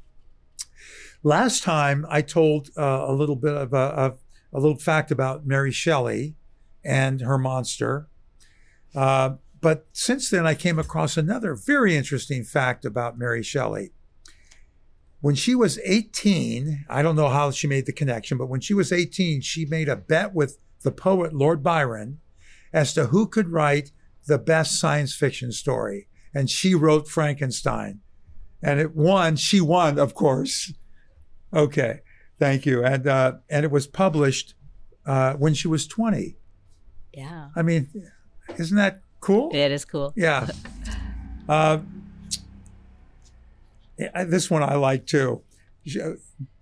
last 1.22 1.62
time 1.62 2.06
I 2.08 2.22
told 2.22 2.70
uh, 2.76 3.04
a 3.06 3.12
little 3.12 3.36
bit 3.36 3.54
of 3.54 3.72
a, 3.72 3.76
of 3.76 4.18
a 4.52 4.60
little 4.60 4.78
fact 4.78 5.10
about 5.10 5.46
Mary 5.46 5.72
Shelley 5.72 6.36
and 6.84 7.20
her 7.20 7.38
monster. 7.38 8.08
Uh, 8.94 9.34
but 9.60 9.86
since 9.92 10.30
then, 10.30 10.46
I 10.46 10.54
came 10.54 10.78
across 10.78 11.16
another 11.16 11.54
very 11.54 11.96
interesting 11.96 12.44
fact 12.44 12.84
about 12.84 13.18
Mary 13.18 13.42
Shelley. 13.42 13.92
When 15.20 15.34
she 15.34 15.54
was 15.54 15.80
18, 15.84 16.84
I 16.88 17.02
don't 17.02 17.16
know 17.16 17.28
how 17.28 17.50
she 17.50 17.66
made 17.66 17.86
the 17.86 17.92
connection, 17.92 18.38
but 18.38 18.46
when 18.46 18.60
she 18.60 18.74
was 18.74 18.92
18, 18.92 19.40
she 19.40 19.64
made 19.64 19.88
a 19.88 19.96
bet 19.96 20.34
with 20.34 20.58
the 20.82 20.92
poet 20.92 21.34
Lord 21.34 21.62
Byron 21.62 22.20
as 22.72 22.92
to 22.94 23.06
who 23.06 23.26
could 23.26 23.48
write 23.48 23.90
the 24.26 24.38
best 24.38 24.78
science 24.78 25.14
fiction 25.14 25.52
story. 25.52 26.08
And 26.34 26.50
she 26.50 26.74
wrote 26.74 27.08
Frankenstein. 27.08 28.00
And 28.62 28.78
it 28.78 28.94
won. 28.94 29.36
She 29.36 29.60
won, 29.60 29.98
of 29.98 30.14
course. 30.14 30.72
Okay, 31.52 32.00
thank 32.38 32.66
you. 32.66 32.84
And 32.84 33.06
uh, 33.06 33.32
and 33.48 33.64
it 33.64 33.70
was 33.70 33.86
published 33.86 34.54
uh, 35.06 35.34
when 35.34 35.54
she 35.54 35.68
was 35.68 35.86
20. 35.86 36.36
yeah, 37.12 37.48
I 37.54 37.62
mean, 37.62 37.88
isn't 38.56 38.76
that 38.76 39.00
cool? 39.20 39.50
it 39.54 39.72
is 39.72 39.84
cool. 39.84 40.12
Yeah. 40.16 40.48
Uh, 41.48 41.78
yeah, 43.98 44.24
this 44.24 44.50
one 44.50 44.62
I 44.62 44.74
like 44.74 45.06
too. 45.06 45.42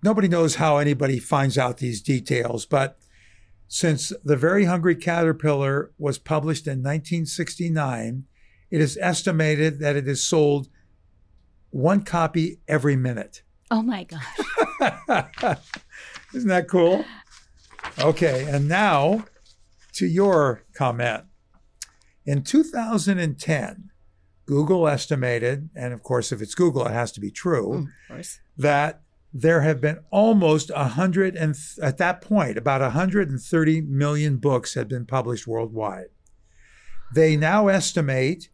Nobody 0.02 0.28
knows 0.28 0.56
how 0.56 0.76
anybody 0.76 1.18
finds 1.18 1.56
out 1.56 1.78
these 1.78 2.02
details, 2.02 2.66
but 2.66 2.98
since 3.66 4.12
The 4.22 4.36
Very 4.36 4.66
Hungry 4.66 4.94
Caterpillar 4.94 5.90
was 5.98 6.18
published 6.18 6.66
in 6.66 6.78
1969, 6.82 8.24
it 8.70 8.80
is 8.80 8.98
estimated 9.00 9.78
that 9.80 9.96
it 9.96 10.06
is 10.06 10.22
sold 10.22 10.68
one 11.70 12.02
copy 12.02 12.60
every 12.68 12.96
minute. 12.96 13.42
Oh 13.70 13.82
my 13.82 14.04
gosh. 14.04 14.24
Isn't 16.34 16.48
that 16.48 16.68
cool? 16.68 17.04
Okay, 17.98 18.44
and 18.48 18.68
now 18.68 19.24
to 19.94 20.06
your 20.06 20.62
comment. 20.74 21.24
In 22.26 22.42
2010, 22.42 23.90
Google 24.46 24.88
estimated, 24.88 25.68
and 25.74 25.92
of 25.94 26.02
course, 26.02 26.32
if 26.32 26.40
it's 26.42 26.54
Google, 26.54 26.86
it 26.86 26.92
has 26.92 27.12
to 27.12 27.20
be 27.20 27.30
true, 27.30 27.72
Mm, 27.72 27.82
of 27.82 27.88
course. 28.08 28.40
that 28.56 29.02
there 29.32 29.60
have 29.62 29.80
been 29.80 29.98
almost 30.10 30.70
100 30.70 31.34
and 31.36 31.54
at 31.82 31.98
that 31.98 32.20
point 32.20 32.56
about 32.56 32.80
130 32.80 33.80
million 33.82 34.36
books 34.36 34.74
had 34.74 34.88
been 34.88 35.06
published 35.06 35.46
worldwide. 35.46 36.06
They 37.14 37.36
now 37.36 37.68
estimate 37.68 38.48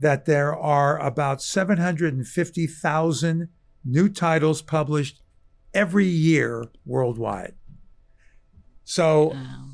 that 0.00 0.24
there 0.24 0.54
are 0.56 0.98
about 1.00 1.40
750,000 1.42 3.48
new 3.84 4.08
titles 4.08 4.62
published 4.62 5.20
every 5.72 6.06
year 6.06 6.64
worldwide. 6.86 7.54
So, 8.84 9.28
Wow. 9.28 9.64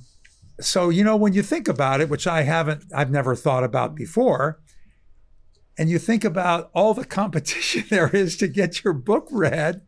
so 0.60 0.88
you 0.88 1.04
know 1.04 1.16
when 1.16 1.32
you 1.32 1.42
think 1.42 1.68
about 1.68 2.00
it, 2.00 2.08
which 2.08 2.26
I 2.26 2.42
haven't, 2.42 2.84
I've 2.94 3.10
never 3.10 3.34
thought 3.34 3.64
about 3.64 3.94
before, 3.94 4.60
and 5.78 5.88
you 5.90 5.98
think 5.98 6.24
about 6.24 6.70
all 6.74 6.94
the 6.94 7.04
competition 7.20 7.84
there 7.90 8.08
is 8.08 8.36
to 8.38 8.48
get 8.48 8.84
your 8.84 8.92
book 8.92 9.28
read, 9.30 9.82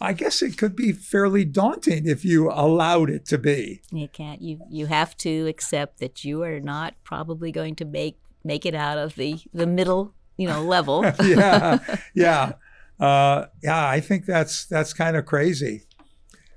I 0.00 0.12
guess 0.12 0.42
it 0.42 0.58
could 0.58 0.76
be 0.76 0.92
fairly 0.92 1.44
daunting 1.44 2.06
if 2.06 2.24
you 2.24 2.50
allowed 2.50 3.08
it 3.08 3.24
to 3.26 3.38
be. 3.38 3.82
You 3.90 4.08
can't. 4.08 4.42
You 4.42 4.60
you 4.68 4.86
have 4.86 5.16
to 5.18 5.46
accept 5.46 5.98
that 6.00 6.24
you 6.24 6.42
are 6.42 6.60
not 6.60 6.94
probably 7.02 7.50
going 7.50 7.76
to 7.76 7.84
make 7.84 8.18
make 8.44 8.66
it 8.66 8.74
out 8.74 8.98
of 8.98 9.14
the 9.14 9.38
the 9.54 9.66
middle 9.66 10.12
you 10.36 10.46
know 10.46 10.62
level. 10.62 11.02
yeah, 11.24 11.78
yeah, 12.14 12.52
uh, 12.98 13.46
yeah. 13.62 13.88
I 13.88 14.00
think 14.00 14.26
that's 14.26 14.64
that's 14.66 14.92
kind 14.92 15.16
of 15.16 15.26
crazy. 15.26 15.82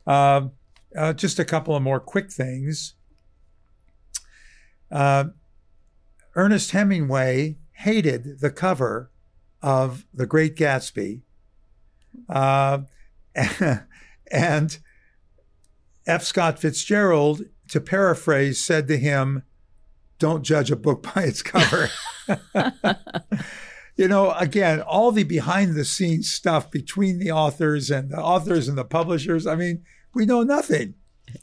Um, 0.08 0.52
uh, 0.95 1.13
just 1.13 1.39
a 1.39 1.45
couple 1.45 1.75
of 1.75 1.84
more 1.84 1.99
quick 1.99 2.32
things. 2.32 2.95
Uh, 4.91 5.25
Ernest 6.36 6.71
Hemingway 6.71 7.58
hated 7.73 8.39
the 8.39 8.49
cover 8.49 9.12
of 9.62 10.06
The 10.13 10.25
Great 10.25 10.56
Gatsby, 10.56 11.21
uh, 12.28 12.80
and 14.32 14.80
F. 16.08 16.23
Scott 16.23 16.60
Fitzgerald, 16.60 17.43
to 17.67 17.80
paraphrase, 17.80 18.60
said 18.60 18.88
to 18.88 18.97
him, 18.97 19.43
"Don't 20.17 20.43
judge 20.43 20.71
a 20.71 20.75
book 20.75 21.04
by 21.15 21.23
its 21.23 21.41
cover." 21.41 21.89
you 23.99 24.07
know, 24.07 24.31
again, 24.31 24.79
all 24.79 25.12
the 25.12 25.25
behind 25.25 25.75
the 25.75 25.83
scenes 25.83 26.31
stuff 26.31 26.71
between 26.71 27.19
the 27.19 27.31
authors 27.31 27.91
and 27.91 28.09
the 28.09 28.17
authors 28.17 28.69
and 28.69 28.77
the 28.77 28.85
publishers. 28.85 29.45
I 29.45 29.55
mean, 29.55 29.83
we 30.15 30.25
know 30.25 30.41
nothing. 30.43 30.95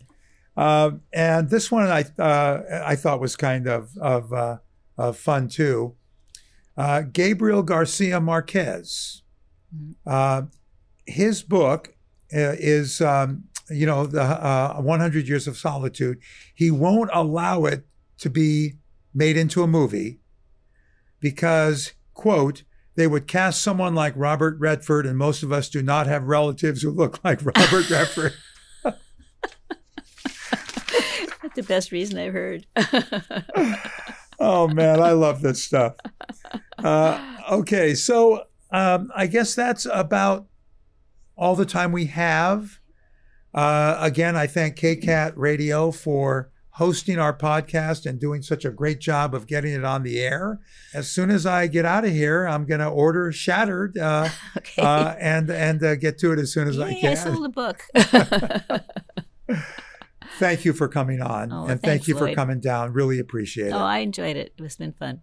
Um, 0.59 1.03
and 1.13 1.51
this 1.51 1.71
one 1.71 1.87
I 1.87 2.07
uh, 2.19 2.83
I 2.83 2.97
thought 2.97 3.21
was 3.21 3.37
kind 3.37 3.69
of 3.69 3.95
of, 3.99 4.33
uh, 4.33 4.57
of 4.97 5.19
fun 5.19 5.49
too. 5.49 5.97
Uh, 6.79 7.03
Gabriel 7.03 7.63
Garcia 7.63 8.21
Marquez. 8.23 9.21
Uh, 10.07 10.45
his 11.05 11.43
book 11.43 11.95
uh, 12.33 12.57
is 12.57 13.03
um, 13.03 13.45
you 13.69 13.85
know 13.85 14.07
the 14.07 14.23
uh, 14.23 14.81
100 14.81 15.29
Years 15.29 15.47
of 15.47 15.59
Solitude. 15.59 16.21
He 16.55 16.71
won't 16.71 17.11
allow 17.13 17.67
it 17.67 17.87
to 18.21 18.31
be 18.31 18.77
made 19.13 19.37
into 19.37 19.63
a 19.63 19.67
movie 19.67 20.21
because 21.21 21.93
quote 22.17 22.65
they 22.97 23.07
would 23.07 23.29
cast 23.29 23.63
someone 23.63 23.95
like 23.95 24.15
Robert 24.17 24.59
Redford, 24.59 25.07
and 25.07 25.17
most 25.19 25.43
of 25.43 25.53
us 25.53 25.69
do 25.69 25.83
not 25.83 26.07
have 26.07 26.25
relatives 26.25 26.83
who 26.83 26.91
look 26.91 27.23
like 27.23 27.45
Robert 27.45 27.89
Redford. 27.91 28.33
That's 28.83 28.97
the 31.55 31.63
best 31.63 31.93
reason 31.93 32.19
I've 32.19 32.33
heard. 32.33 32.67
oh 34.41 34.67
man, 34.69 35.01
I 35.01 35.13
love 35.13 35.43
this 35.43 35.63
stuff. 35.63 35.95
Uh, 36.79 37.37
okay, 37.51 37.95
so 37.95 38.45
um, 38.71 39.13
I 39.15 39.27
guess 39.27 39.55
that's 39.55 39.87
about 39.93 40.47
all 41.37 41.55
the 41.55 41.67
time 41.67 41.93
we 41.93 42.07
have. 42.07 42.81
Uh, 43.55 43.97
again, 44.01 44.37
I 44.37 44.47
thank 44.47 44.77
KCAT 44.77 45.35
Radio 45.37 45.91
for 45.91 46.51
hosting 46.77 47.19
our 47.19 47.35
podcast 47.37 48.05
and 48.05 48.21
doing 48.21 48.43
such 48.43 48.65
a 48.67 48.71
great 48.71 49.01
job 49.01 49.35
of 49.35 49.47
getting 49.47 49.73
it 49.73 49.83
on 49.85 50.03
the 50.03 50.21
air. 50.21 50.61
As 50.93 51.11
soon 51.11 51.31
as 51.31 51.47
I 51.47 51.67
get 51.69 51.87
out 51.87 52.05
of 52.05 52.11
here, 52.11 52.45
I'm 52.47 52.67
going 52.67 52.81
to 52.81 52.89
order 52.89 53.33
Shattered 53.33 53.97
uh, 53.97 54.29
okay. 54.59 54.83
uh, 54.83 55.15
and 55.19 55.49
and 55.51 55.83
uh, 55.83 55.95
get 55.97 56.19
to 56.19 56.33
it 56.33 56.39
as 56.39 56.53
soon 56.53 56.69
as 56.69 56.79
I 56.79 56.91
Yay, 56.91 56.99
I 56.99 57.01
can. 57.01 57.17
sold 57.17 57.47
a 57.47 57.49
book. 57.49 57.83
Thank 60.39 60.67
you 60.67 60.75
for 60.75 60.87
coming 60.89 61.23
on, 61.23 61.51
Oh, 61.51 61.61
and 61.63 61.81
thank 61.81 61.83
thanks, 61.83 62.09
you 62.09 62.19
for 62.19 62.35
coming 62.35 62.61
down. 62.61 62.93
Really 62.93 63.19
appreciate 63.21 63.69
it. 63.69 63.73
oh, 63.73 63.79
I 63.79 63.99
enjoyed 63.99 64.37
it. 64.37 64.53
It's 64.59 64.77
been 64.77 64.93
fun. 64.93 65.23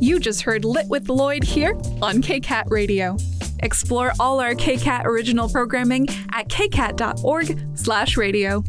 You 0.00 0.18
just 0.18 0.42
heard 0.42 0.64
Lit 0.64 0.88
with 0.88 1.08
Lloyd 1.10 1.44
here 1.44 1.74
on 2.00 2.22
KCAT 2.22 2.70
Radio. 2.70 3.16
Explore 3.62 4.12
all 4.20 4.40
our 4.40 4.54
KCAT 4.54 5.04
original 5.04 5.48
programming 5.48 6.06
at 6.32 6.48
kcat.org/radio. 6.48 8.62